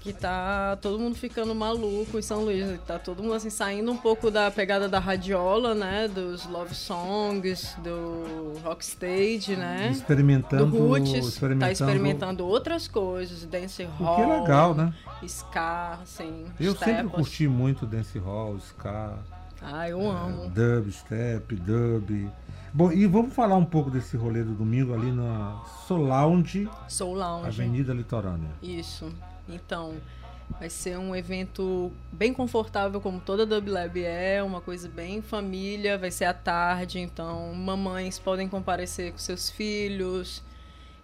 Que 0.00 0.12
tá 0.12 0.78
todo 0.80 1.00
mundo 1.00 1.16
ficando 1.16 1.52
maluco 1.52 2.16
em 2.16 2.22
São 2.22 2.44
Luís. 2.44 2.64
Tá 2.86 2.96
todo 2.96 3.20
mundo 3.20 3.34
assim 3.34 3.50
saindo 3.50 3.90
um 3.90 3.96
pouco 3.96 4.30
da 4.30 4.48
pegada 4.52 4.88
da 4.88 5.00
radiola, 5.00 5.74
né? 5.74 6.06
Dos 6.06 6.46
love 6.46 6.76
songs, 6.76 7.76
do 7.82 8.52
rockstage, 8.62 9.56
né? 9.56 9.90
Experimentando. 9.90 10.66
do 10.66 10.86
Roots, 10.86 11.12
experimentando. 11.12 11.58
tá 11.58 11.72
experimentando 11.72 12.46
outras 12.46 12.86
coisas, 12.86 13.44
dance 13.46 13.82
O 13.82 14.04
hall, 14.04 14.14
que 14.14 14.22
é 14.22 14.40
legal, 14.40 14.74
né? 14.76 14.94
ska, 15.24 15.98
assim, 16.00 16.46
Eu 16.60 16.76
sempre 16.76 17.08
curti 17.08 17.48
muito 17.48 17.84
dance 17.84 18.16
hall, 18.20 18.56
ska, 18.58 19.18
Ah, 19.68 19.88
eu 19.88 20.08
amo. 20.08 20.48
dub, 20.48 20.92
step, 20.92 21.56
dub. 21.56 22.30
Bom, 22.72 22.92
e 22.92 23.04
vamos 23.06 23.34
falar 23.34 23.56
um 23.56 23.64
pouco 23.64 23.90
desse 23.90 24.16
rolê 24.16 24.44
do 24.44 24.52
domingo 24.52 24.94
ali 24.94 25.10
na 25.10 25.60
Soul 25.88 26.04
Lounge, 26.04 26.68
Soul 26.88 27.14
Lounge. 27.16 27.48
Avenida 27.48 27.92
Litorânea. 27.92 28.50
Isso. 28.62 29.12
Então, 29.48 29.94
vai 30.60 30.70
ser 30.70 30.96
um 30.96 31.16
evento 31.16 31.90
bem 32.12 32.32
confortável, 32.32 33.00
como 33.00 33.18
toda 33.18 33.44
Dub 33.44 33.68
Lab 33.68 34.04
é, 34.04 34.40
uma 34.40 34.60
coisa 34.60 34.88
bem 34.88 35.20
família, 35.20 35.98
vai 35.98 36.12
ser 36.12 36.26
à 36.26 36.34
tarde, 36.34 37.00
então 37.00 37.52
mamães 37.52 38.20
podem 38.20 38.48
comparecer 38.48 39.10
com 39.10 39.18
seus 39.18 39.50
filhos, 39.50 40.44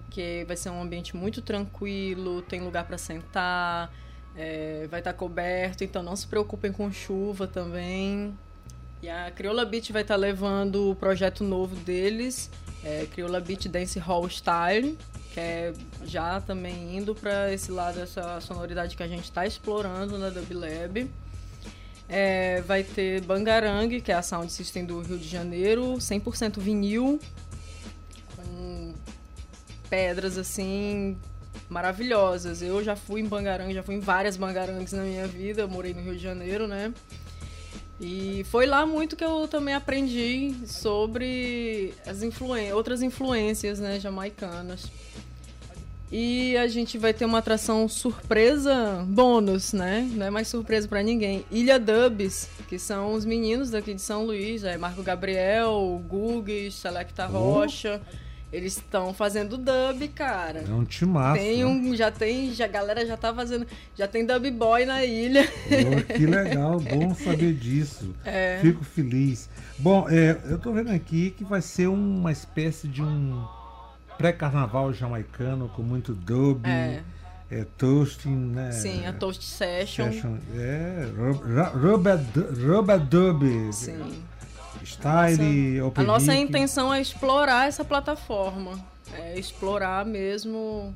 que 0.09 0.45
vai 0.47 0.57
ser 0.57 0.71
um 0.71 0.81
ambiente 0.81 1.17
muito 1.17 1.43
tranquilo, 1.43 2.43
tem 2.43 2.61
lugar 2.61 2.85
para 2.85 2.97
sentar, 2.97 3.93
é, 4.37 4.87
vai 4.89 5.01
estar 5.01 5.15
coberto, 5.15 5.83
então 5.83 6.01
não 6.03 6.15
se 6.15 6.29
preocupem 6.29 6.73
com 6.73 6.93
chuva 6.93 7.49
também. 7.49 8.33
E 9.03 9.11
a 9.11 9.33
Crioula 9.33 9.65
Beach 9.65 9.93
vai 9.93 10.03
estar 10.03 10.15
levando 10.15 10.91
o 10.91 10.95
projeto 10.95 11.43
novo 11.43 11.75
deles, 11.75 12.49
é, 12.85 13.05
Crioula 13.13 13.41
Beach 13.41 13.69
Dance 13.69 13.99
Hall 13.99 14.29
Style, 14.29 14.97
que 15.35 15.41
é 15.41 15.73
já 16.05 16.41
também 16.41 16.97
indo 16.97 17.13
para 17.13 17.53
esse 17.53 17.73
lado, 17.73 17.99
essa 17.99 18.41
sonoridade 18.41 18.97
que 18.97 19.03
a 19.03 19.09
gente 19.09 19.25
está 19.25 19.45
explorando 19.45 20.17
na 20.19 20.31
Dub 20.31 20.53
Lab. 20.53 21.11
É, 22.09 22.61
vai 22.61 22.85
ter 22.85 23.23
Bangarang, 23.23 24.01
que 24.01 24.13
é 24.13 24.15
a 24.15 24.23
sound 24.23 24.53
system 24.53 24.85
do 24.85 25.01
Rio 25.01 25.19
de 25.19 25.29
Janeiro, 25.29 25.95
100% 25.95 26.61
vinil, 26.61 27.19
com 28.37 28.95
pedras 29.91 30.39
assim 30.39 31.19
maravilhosas. 31.69 32.63
Eu 32.63 32.85
já 32.85 32.95
fui 32.95 33.21
em 33.21 33.27
Bangarang, 33.27 33.75
já 33.75 33.83
fui 33.83 33.97
em 33.97 34.01
várias 34.01 34.37
Bangarangs 34.37 34.93
na 34.93 35.03
minha 35.03 35.27
vida, 35.27 35.63
eu 35.63 35.69
morei 35.69 35.93
no 35.93 36.03
Rio 36.03 36.15
de 36.15 36.23
Janeiro, 36.23 36.69
né? 36.69 36.95
E 38.01 38.45
foi 38.51 38.67
lá 38.67 38.85
muito 38.85 39.15
que 39.15 39.25
eu 39.25 39.47
também 39.47 39.75
aprendi 39.75 40.55
sobre 40.67 41.95
as 42.07 42.23
influen 42.23 42.73
outras 42.73 43.01
influências 43.03 43.79
né, 43.79 44.01
jamaicanas. 44.01 44.91
E 46.15 46.55
a 46.59 46.67
gente 46.67 46.99
vai 46.99 47.15
ter 47.15 47.25
uma 47.25 47.39
atração 47.39 47.89
surpresa 47.89 49.03
bônus, 49.09 49.73
né? 49.73 50.07
Não 50.13 50.27
é 50.27 50.31
mais 50.31 50.47
surpresa 50.47 50.87
pra 50.87 51.03
ninguém. 51.03 51.43
Ilha 51.51 51.79
Dubs, 51.79 52.51
que 52.69 52.79
são 52.79 53.15
os 53.15 53.25
meninos 53.25 53.71
daqui 53.71 53.95
de 53.95 54.03
São 54.03 54.27
Luís, 54.27 54.63
é 54.63 54.77
Marco 54.77 55.03
Gabriel, 55.03 56.03
Gugues, 56.07 56.75
Selecta 56.75 57.31
Oh. 57.33 57.55
Rocha. 57.55 58.03
Eles 58.53 58.77
estão 58.77 59.15
fazendo 59.15 59.57
dub, 59.57 60.09
cara. 60.15 60.63
É 60.69 60.73
um 60.73 60.85
timaço. 60.85 61.41
Tem 61.41 61.59
né? 61.61 61.65
um, 61.65 61.97
já 61.97 62.11
tem, 62.11 62.53
já, 62.53 62.67
a 62.67 62.69
galera 62.69 63.07
já 63.07 63.17
tá 63.17 63.33
fazendo, 63.35 63.67
já 63.97 64.07
tem 64.07 64.27
dub 64.27 64.51
boy 64.51 64.85
na 64.85 65.03
ilha. 65.05 65.45
Pô, 65.47 66.15
que 66.15 66.27
legal, 66.27 66.79
bom 66.79 67.15
saber 67.15 67.55
disso. 67.55 68.15
É. 68.27 68.59
Fico 68.61 68.85
feliz. 68.85 69.49
Bom, 69.79 70.07
é, 70.09 70.39
eu 70.45 70.59
tô 70.59 70.71
vendo 70.73 70.91
aqui 70.91 71.31
que 71.31 71.45
vai 71.45 71.63
ser 71.63 71.87
uma 71.89 72.31
espécie 72.31 72.87
de 72.87 73.03
um 73.03 73.43
pré-carnaval 74.19 74.93
jamaicano 74.93 75.69
com 75.71 75.83
muito 75.83 76.13
dub, 76.15 76.67
É. 76.67 77.01
é, 77.51 77.65
toasting, 77.79 78.37
né? 78.37 78.71
Sim, 78.73 79.07
a 79.07 79.13
Toast 79.13 79.43
Session. 79.43 80.13
Session, 80.13 80.37
É, 80.55 81.09
ru- 81.17 81.33
ru- 81.33 81.91
rubber, 81.93 82.19
du- 82.19 82.67
rubber 82.77 83.01
dub, 83.01 83.73
Sim. 83.73 84.23
Style, 84.85 85.81
A 85.81 85.87
open 85.87 86.05
nossa 86.05 86.35
intenção 86.35 86.93
é 86.93 87.01
explorar 87.01 87.69
essa 87.69 87.85
plataforma. 87.85 88.79
É 89.13 89.39
explorar 89.39 90.05
mesmo 90.07 90.59
o 90.59 90.95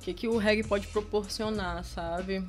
que, 0.00 0.12
que 0.12 0.28
o 0.28 0.36
reggae 0.36 0.62
pode 0.62 0.86
proporcionar, 0.88 1.84
sabe? 1.84 2.44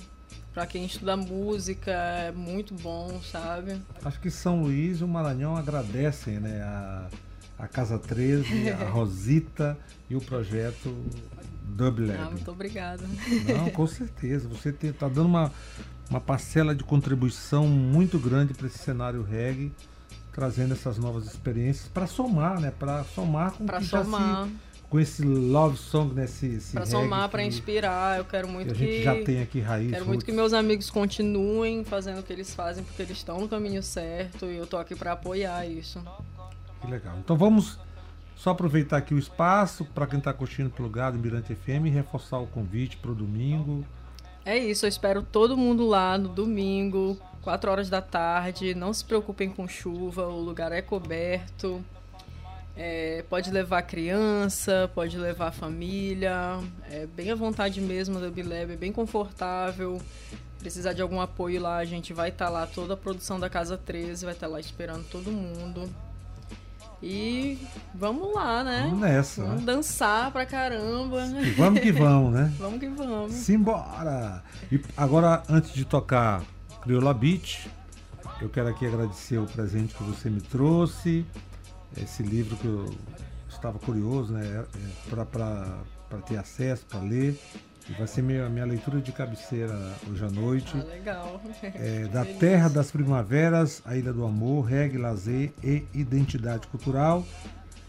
Pra 0.53 0.65
quem 0.65 0.85
estuda 0.85 1.15
música, 1.15 1.91
é 1.91 2.31
muito 2.31 2.73
bom, 2.73 3.21
sabe? 3.21 3.79
Acho 4.03 4.19
que 4.19 4.29
São 4.29 4.61
Luís 4.61 4.99
e 4.99 5.03
o 5.03 5.07
Maranhão 5.07 5.55
agradecem, 5.55 6.39
né? 6.39 6.61
A, 6.63 7.07
a 7.59 7.67
Casa 7.67 7.97
13, 7.97 8.71
a 8.71 8.85
Rosita 8.89 9.77
e 10.09 10.15
o 10.15 10.21
projeto 10.21 10.95
Dub 11.63 11.99
Lab. 11.99 12.19
Ah, 12.19 12.29
muito 12.31 12.49
obrigada. 12.49 13.03
Não, 13.45 13.69
com 13.69 13.85
certeza. 13.87 14.47
Você 14.47 14.69
está 14.69 15.07
dando 15.07 15.27
uma, 15.27 15.51
uma 16.09 16.19
parcela 16.21 16.73
de 16.73 16.83
contribuição 16.83 17.67
muito 17.67 18.17
grande 18.17 18.53
para 18.53 18.67
esse 18.67 18.79
cenário 18.79 19.21
reggae, 19.21 19.71
trazendo 20.37 20.73
essas 20.73 20.99
novas 20.99 21.25
experiências 21.25 21.87
para 21.87 22.05
somar, 22.05 22.59
né? 22.59 22.71
Para 22.77 23.03
somar 23.05 23.53
com 23.53 23.65
Pra 23.65 23.79
que 23.79 23.85
já 23.85 24.03
somar, 24.03 24.45
se, 24.45 24.53
com 24.87 24.99
esse 24.99 25.23
love 25.23 25.75
song, 25.75 26.13
né? 26.13 26.25
Esse, 26.25 26.45
esse 26.45 26.73
pra 26.73 26.81
reggae 26.81 26.91
somar, 26.91 27.27
que- 27.31 27.41
inspirar. 27.41 28.19
Eu 28.19 28.25
quero 28.25 28.45
que 28.47 28.53
muito 28.53 28.71
a 28.71 28.75
gente 28.75 28.97
que. 28.97 29.03
já 29.03 29.15
tem 29.23 29.41
aqui 29.41 29.59
raiz. 29.59 29.89
Quero 29.89 30.05
muito 30.05 30.19
roots. 30.19 30.25
que 30.27 30.31
meus 30.31 30.53
amigos 30.53 30.91
continuem 30.91 31.83
fazendo 31.83 32.19
o 32.19 32.23
que 32.23 32.31
eles 32.31 32.53
fazem, 32.53 32.83
porque 32.83 33.01
eles 33.01 33.17
estão 33.17 33.39
no 33.41 33.49
caminho 33.49 33.81
certo 33.81 34.45
e 34.45 34.57
eu 34.57 34.67
tô 34.67 34.77
aqui 34.77 34.93
pra 34.95 35.13
apoiar 35.13 35.65
isso. 35.65 35.99
Que 36.81 36.85
legal. 36.85 37.15
Então 37.17 37.35
vamos 37.35 37.79
só 38.35 38.51
aproveitar 38.51 38.97
aqui 38.97 39.15
o 39.15 39.17
espaço 39.17 39.85
para 39.85 40.05
quem 40.05 40.19
está 40.19 40.31
curtindo 40.31 40.69
pelo 40.69 40.87
Gado 40.87 41.17
Mirante 41.17 41.55
FM 41.55 41.87
e 41.87 41.89
reforçar 41.89 42.37
o 42.37 42.45
convite 42.45 42.95
para 42.97 43.09
o 43.09 43.15
domingo. 43.15 43.83
É 44.47 44.57
isso, 44.57 44.85
eu 44.85 44.87
espero 44.87 45.21
todo 45.21 45.57
mundo 45.57 45.85
lá 45.85 46.17
no 46.17 46.29
domingo, 46.29 47.19
4 47.41 47.69
horas 47.69 47.89
da 47.89 48.01
tarde. 48.01 48.73
Não 48.73 48.93
se 48.93 49.03
preocupem 49.03 49.49
com 49.49 49.67
chuva, 49.67 50.25
o 50.25 50.39
lugar 50.39 50.71
é 50.71 50.81
coberto. 50.81 51.83
É, 52.73 53.25
pode 53.29 53.51
levar 53.51 53.81
criança, 53.81 54.89
pode 54.95 55.17
levar 55.17 55.51
família. 55.51 56.61
É 56.89 57.05
bem 57.05 57.29
à 57.29 57.35
vontade 57.35 57.81
mesmo 57.81 58.21
da 58.21 58.29
Bileb, 58.29 58.71
é 58.71 58.77
bem 58.77 58.93
confortável. 58.93 60.01
Precisar 60.59 60.93
de 60.93 61.01
algum 61.01 61.19
apoio 61.19 61.61
lá, 61.61 61.75
a 61.75 61.85
gente 61.85 62.13
vai 62.13 62.29
estar 62.29 62.45
tá 62.45 62.51
lá, 62.51 62.65
toda 62.65 62.93
a 62.93 62.97
produção 62.97 63.37
da 63.37 63.49
Casa 63.49 63.77
13 63.77 64.23
vai 64.23 64.33
estar 64.33 64.47
tá 64.47 64.53
lá 64.53 64.61
esperando 64.61 65.03
todo 65.09 65.29
mundo. 65.29 65.93
E 67.01 67.59
vamos 67.93 68.33
lá, 68.33 68.63
né? 68.63 68.83
Vamos 68.85 68.99
nessa. 68.99 69.43
Vamos 69.43 69.63
dançar 69.63 70.31
pra 70.31 70.45
caramba. 70.45 71.25
E 71.25 71.51
vamos 71.51 71.79
que 71.79 71.91
vamos, 71.91 72.33
né? 72.33 72.51
vamos 72.57 72.79
que 72.79 72.89
vamos. 72.89 73.33
Simbora! 73.33 74.43
E 74.71 74.81
agora, 74.95 75.43
antes 75.47 75.73
de 75.73 75.85
tocar 75.85 76.41
Crioula 76.81 77.13
Beach, 77.13 77.69
eu 78.41 78.49
quero 78.49 78.69
aqui 78.69 78.85
agradecer 78.85 79.37
o 79.37 79.45
presente 79.45 79.93
que 79.93 80.03
você 80.03 80.29
me 80.29 80.41
trouxe. 80.41 81.25
Esse 81.95 82.23
livro 82.23 82.55
que 82.57 82.65
eu 82.65 82.93
estava 83.47 83.77
curioso, 83.79 84.33
né? 84.33 84.45
É, 84.45 85.21
é 85.21 85.25
para 85.25 86.19
ter 86.25 86.37
acesso, 86.37 86.85
para 86.87 86.99
ler. 86.99 87.39
Vai 87.95 88.07
ser 88.07 88.21
minha, 88.21 88.49
minha 88.49 88.65
leitura 88.65 88.99
de 88.99 89.11
cabeceira 89.11 89.73
hoje 90.09 90.25
à 90.25 90.29
noite. 90.29 90.73
Ah, 90.75 90.83
legal. 90.83 91.41
É, 91.63 92.07
da 92.07 92.25
Terra 92.39 92.67
das 92.67 92.91
Primaveras, 92.91 93.81
a 93.85 93.95
Ilha 93.95 94.11
do 94.11 94.25
Amor, 94.25 94.65
Reggae, 94.65 94.97
Lazer 94.97 95.53
e 95.63 95.85
Identidade 95.93 96.67
Cultural, 96.67 97.25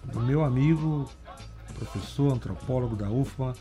do 0.04 0.20
meu 0.20 0.44
amigo, 0.44 1.10
professor, 1.74 2.32
antropólogo 2.32 2.94
da 2.94 3.10
UFMA, 3.10 3.54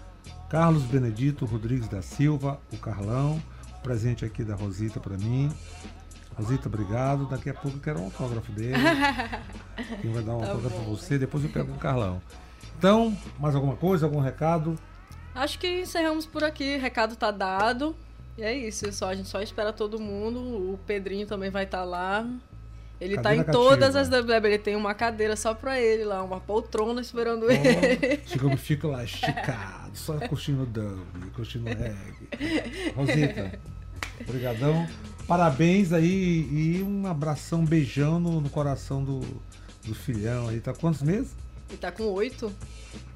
Carlos 0.49 0.83
Benedito 0.83 1.45
Rodrigues 1.45 1.87
da 1.87 2.01
Silva, 2.01 2.59
o 2.71 2.77
Carlão, 2.77 3.41
presente 3.81 4.23
aqui 4.23 4.43
da 4.43 4.55
Rosita 4.55 4.99
para 4.99 5.17
mim. 5.17 5.51
Rosita, 6.37 6.67
obrigado. 6.67 7.27
Daqui 7.27 7.49
a 7.49 7.53
pouco 7.53 7.77
eu 7.77 7.81
quero 7.81 7.99
um 7.99 8.05
autógrafo 8.05 8.51
dele. 8.51 8.75
Quem 10.01 10.11
vai 10.11 10.21
dar 10.21 10.35
um 10.35 10.39
tá 10.39 10.47
autógrafo 10.49 10.75
para 10.75 10.85
você, 10.85 11.17
depois 11.17 11.43
eu 11.43 11.49
pego 11.49 11.71
o 11.71 11.77
Carlão. 11.77 12.21
Então, 12.77 13.17
mais 13.39 13.55
alguma 13.55 13.75
coisa, 13.75 14.05
algum 14.05 14.19
recado? 14.19 14.77
Acho 15.37 15.59
que 15.59 15.81
encerramos 15.81 16.25
por 16.25 16.43
aqui. 16.43 16.77
Recado 16.77 17.15
tá 17.15 17.31
dado. 17.31 17.95
E 18.37 18.43
é 18.43 18.53
isso. 18.53 18.91
Só, 18.91 19.09
a 19.09 19.15
gente 19.15 19.29
só 19.29 19.41
espera 19.41 19.71
todo 19.71 19.99
mundo. 19.99 20.39
O 20.39 20.79
Pedrinho 20.85 21.27
também 21.27 21.49
vai 21.49 21.63
estar 21.63 21.79
tá 21.79 21.83
lá. 21.83 22.27
Ele 22.99 23.15
tá 23.15 23.21
cadeira 23.21 23.23
tá 23.23 23.35
em 23.35 23.37
cativa. 23.37 23.51
todas 23.51 23.95
as 23.95 24.09
WB. 24.09 24.47
Ele 24.47 24.57
tem 24.57 24.75
uma 24.75 24.93
cadeira 24.93 25.35
só 25.35 25.53
pra 25.53 25.79
ele 25.79 26.03
lá, 26.03 26.23
uma 26.23 26.39
poltrona 26.39 26.99
esperando 26.99 27.45
oh, 27.45 27.51
ele. 27.51 28.17
Fica, 28.25 28.57
fica 28.57 28.87
lá 28.87 29.03
esticado, 29.03 29.95
só 29.95 30.17
curtindo 30.27 30.65
dub, 30.65 31.31
curtindo 31.35 31.65
reggae. 31.67 32.93
Rosita, 32.95 33.59
obrigadão. 34.21 34.87
Parabéns 35.27 35.93
aí 35.93 36.47
e 36.51 36.81
um 36.81 37.05
abração, 37.05 37.59
um 37.59 37.65
beijão 37.65 38.19
no, 38.19 38.41
no 38.41 38.49
coração 38.49 39.03
do, 39.03 39.19
do 39.85 39.93
filhão 39.93 40.47
aí. 40.47 40.59
Tá 40.59 40.73
quantos 40.73 41.03
meses? 41.03 41.35
Ele 41.69 41.77
tá 41.77 41.91
com 41.91 42.03
oito. 42.05 42.51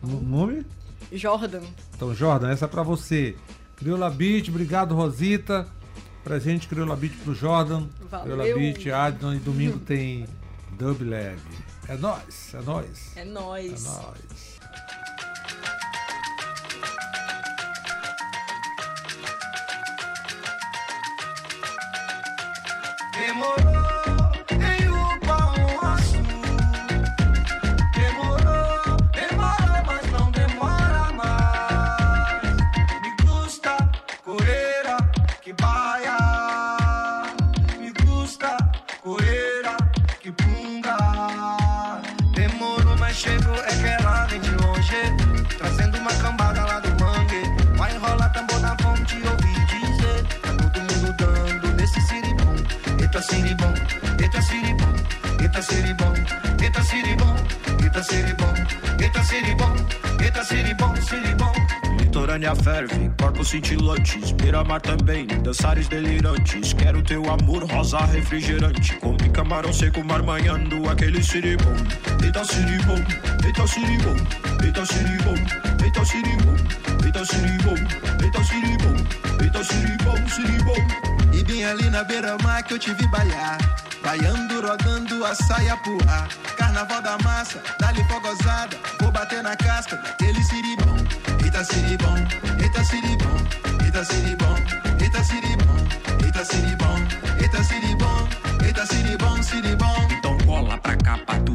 No 0.04 0.22
nome? 0.22 0.64
Jordan. 1.12 1.62
Então, 1.96 2.14
Jordan, 2.14 2.52
essa 2.52 2.66
é 2.66 2.68
pra 2.68 2.84
você. 2.84 3.36
Crioula 3.76 4.10
Beach, 4.10 4.50
obrigado, 4.50 4.96
Rosita. 4.96 5.68
Presente 6.24 6.68
Crioula 6.68 6.96
Beach 6.96 7.16
pro 7.18 7.34
Jordan. 7.34 7.88
Valeu. 8.10 8.38
Crioula 8.38 8.60
Beach, 8.60 8.92
Adnan. 8.92 9.36
E 9.36 9.40
domingo 9.40 9.80
tem 9.80 10.28
Dub 10.72 11.02
Lab. 11.02 11.40
É 11.88 11.98
nóis, 11.98 12.54
é 12.54 12.62
nóis. 12.62 13.12
É 13.18 13.26
nóis. 13.26 13.86
É 13.86 13.90
nóis. 13.90 14.60
Demorou. 23.14 23.71
Litorânea 62.42 62.56
ferve, 62.56 63.12
corpos 63.20 63.50
cintilantes, 63.50 64.32
beira-mar 64.32 64.82
também, 64.82 65.28
dançares 65.28 65.88
delirantes. 65.88 66.74
Quero 66.74 67.04
teu 67.04 67.24
amor, 67.32 67.64
rosa 67.72 68.00
refrigerante, 68.00 68.96
come 68.96 69.30
camarão 69.30 69.72
seco 69.72 70.04
marmanhando 70.04 70.90
aquele 70.90 71.22
siribom. 71.22 71.76
Eita 72.24 72.44
siribom, 72.44 72.98
eita 73.46 73.68
siribom, 73.68 74.16
eita 74.66 74.86
siribom, 74.88 75.36
eita 75.86 76.04
siribom, 76.04 76.56
eita 77.06 77.26
siribom, 77.26 77.76
eita 78.24 78.44
siribom, 78.44 78.96
eita 79.44 79.64
siribom, 79.64 80.28
siribom. 80.28 81.38
E 81.38 81.44
bem 81.44 81.64
ali 81.64 81.92
na 81.92 82.04
beira-mar 82.04 82.64
que 82.64 82.74
eu 82.74 82.80
te 82.80 82.92
vi 82.96 83.08
bailar. 83.10 83.60
Baiando, 84.02 84.62
rodando 84.68 85.24
a 85.24 85.36
saia 85.36 85.78
pro 85.78 85.96
ar. 86.10 86.28
Carnaval 86.58 87.04
da 87.04 87.20
massa, 87.20 87.62
dá-lhe 87.80 88.04
fogosada. 88.06 88.76
Vou 89.00 89.12
bater 89.12 89.44
na 89.44 89.56
casca 89.56 89.96
daquele 89.96 90.44
siribom. 90.44 91.01
Eita 91.52 91.66
siribom, 91.66 92.16
eita 92.64 92.84
siribom, 92.86 93.36
eita 93.84 94.06
siribom, 94.06 94.56
eita 95.02 95.22
siribom, 95.22 95.76
eita 96.24 96.46
siribom, 96.46 96.96
eita 97.42 97.64
siribom, 97.66 98.28
eita 98.66 98.86
siribom, 98.86 99.44
siribom. 99.44 100.08
Então 100.18 100.38
cola 100.46 100.78
pra 100.78 100.96
cá 100.96 101.18
pra 101.18 101.38
tu. 101.42 101.52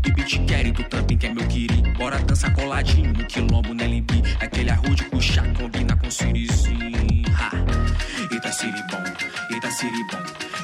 Bibi 0.00 0.22
te 0.24 0.38
quer 0.46 0.66
e 0.66 0.72
tu 0.72 0.82
também 0.84 1.18
quer 1.18 1.34
meu 1.34 1.46
quiri. 1.48 1.82
Bora 1.98 2.18
dançar 2.20 2.50
coladinho 2.54 3.12
no 3.12 3.26
quilombo, 3.26 3.74
né. 3.74 3.84
Aquele 4.40 4.70
arrude 4.70 5.04
com 5.04 5.20
chá 5.20 5.42
combina 5.52 5.94
com 5.96 6.10
sirizinho. 6.10 7.22
Ha. 7.36 7.50
Eita 8.32 8.50
siribom, 8.50 9.04
eita 9.50 9.70
siribom, 9.70 10.22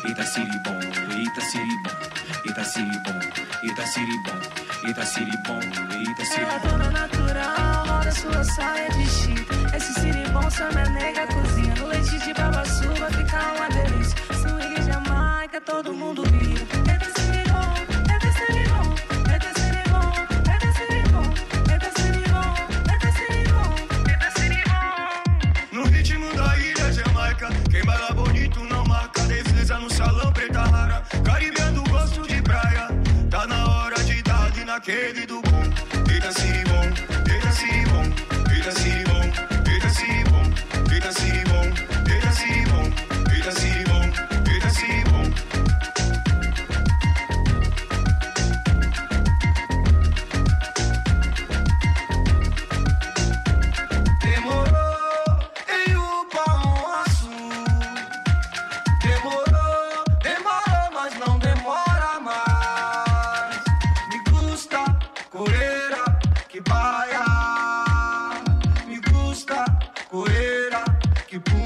eita 0.09 0.25
siribom, 0.25 0.81
eita 1.15 1.41
siribom, 1.43 1.91
eita 2.47 2.65
siribom, 2.65 3.21
eita 3.63 3.87
siribom, 3.87 4.41
eita 4.87 5.05
siribom 5.05 5.86
sua 8.57 8.65
saia 8.65 8.89
de 8.89 9.07
chita. 9.07 9.77
Esse 9.77 9.93
siribom 10.01 10.51
só 10.51 10.69
minha 10.71 10.89
nega 10.89 11.27
cozinha. 11.27 11.75
No 11.75 11.87
leite 11.89 12.19
de 12.19 12.33
babaçu 12.33 12.89
vai 12.95 13.11
ficar 13.11 13.55
uma 13.57 13.69
delícia. 13.69 14.17
Swing 14.35 14.83
Jamaica, 14.83 15.61
todo 15.61 15.93
mundo 15.93 16.23
vira. 16.25 16.46
you 71.37 71.66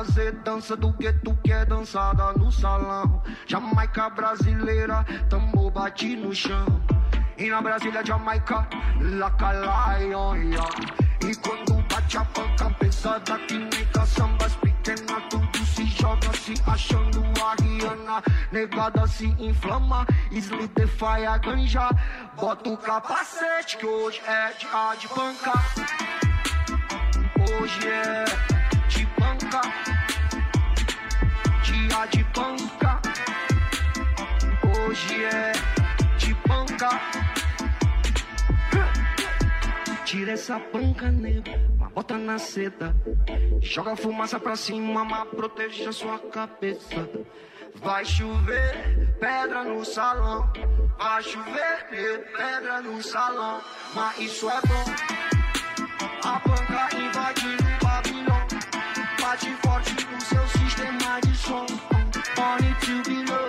Trazer 0.00 0.32
dança 0.32 0.74
do 0.74 0.94
que 0.94 1.12
tu 1.12 1.36
quer 1.44 1.66
dançada 1.66 2.32
no 2.32 2.50
salão. 2.50 3.22
Jamaica 3.46 4.08
brasileira, 4.08 5.04
tambor 5.28 5.70
bate 5.70 6.16
no 6.16 6.34
chão. 6.34 6.64
E 7.36 7.50
na 7.50 7.60
Brasília, 7.60 8.02
Jamaica, 8.02 8.66
Laca 8.98 9.52
Lion, 9.52 10.36
yeah. 10.36 10.70
E 11.20 11.36
quando 11.36 11.86
bate 11.86 12.16
a 12.16 12.24
banca 12.24 12.70
pesada 12.78 13.38
que 13.40 13.58
nem 13.58 13.84
caçambas 13.92 14.54
pequena, 14.54 15.20
tudo 15.28 15.66
se 15.66 15.84
joga 15.84 16.32
se 16.32 16.54
achando 16.66 17.22
a 17.44 17.62
Rihanna. 17.62 18.22
Negada 18.50 19.06
se 19.06 19.26
inflama, 19.38 20.06
solidify 20.32 21.26
a 21.26 21.36
ganja. 21.36 21.90
Bota 22.40 22.70
o 22.70 22.76
capacete 22.78 23.76
que 23.76 23.84
hoje 23.84 24.22
é 24.26 24.54
dia 24.54 24.96
de 24.98 25.08
banca. 25.08 25.52
Hoje 27.60 27.86
é 27.86 28.59
dia 31.62 32.06
de 32.06 32.24
banca. 32.24 33.00
Hoje 34.86 35.24
é 35.24 35.52
de 36.18 36.34
banca. 36.46 36.88
Tira 40.04 40.32
essa 40.32 40.58
banca, 40.72 41.10
nego, 41.10 41.50
mas 41.78 41.92
bota 41.92 42.16
na 42.16 42.38
seda. 42.38 42.94
Joga 43.60 43.96
fumaça 43.96 44.38
pra 44.38 44.56
cima, 44.56 45.04
mas 45.04 45.28
proteja 45.30 45.92
sua 45.92 46.18
cabeça. 46.18 47.08
Vai 47.76 48.04
chover 48.04 49.16
pedra 49.18 49.64
no 49.64 49.84
salão. 49.84 50.52
Vai 50.98 51.22
chover 51.22 52.32
pedra 52.36 52.80
no 52.82 53.02
salão. 53.02 53.60
Mas 53.94 54.18
isso 54.18 54.48
é 54.48 54.60
bom. 54.66 54.84
A 56.24 56.38
banca 56.40 56.88
Babilão. 57.14 57.69
Bate 59.40 59.56
forte 59.62 60.06
no 60.12 60.20
seu 60.20 60.46
sistema 60.48 61.18
de 61.22 61.34
som. 61.34 61.64
Born 62.36 62.76
to 62.80 63.02
be 63.08 63.24
low. 63.24 63.48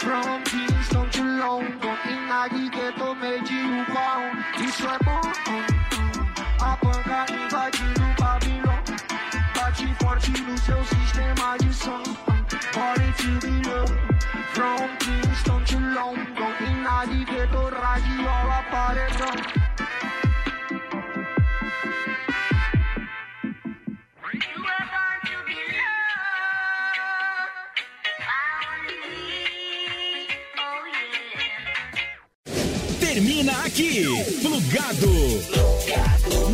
From 0.00 0.42
Kingston 0.42 1.08
to 1.10 1.22
London. 1.22 1.96
E 2.10 2.26
na 2.26 2.48
de 2.48 3.54
um 3.54 3.84
pau. 3.84 4.20
Isso 4.58 4.84
é 4.84 4.98
bom. 5.04 5.20
A 6.60 6.76
banca 6.82 7.32
invadindo 7.32 8.02
o 8.02 8.20
Babilão. 8.20 8.82
Bate 9.54 9.94
forte 10.02 10.32
no 10.42 10.58
seu 10.58 10.84
sistema 10.86 11.56
de 11.58 11.72
som. 11.72 12.02
Born 12.74 13.12
to 13.18 13.46
be 13.46 13.62
low. 13.68 13.86
From 14.54 14.88
Kingston 14.98 15.64
to 15.66 15.78
London. 15.78 16.52
E 16.66 16.74
na 16.82 17.04
ghetto 17.04 17.70
radiola 17.70 18.64
paredão. 18.72 19.61
Termina 33.12 33.52
aqui, 33.66 34.06
plugado, 34.40 35.12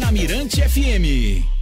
na 0.01 0.11
Mirante 0.11 0.61
FM. 0.61 1.58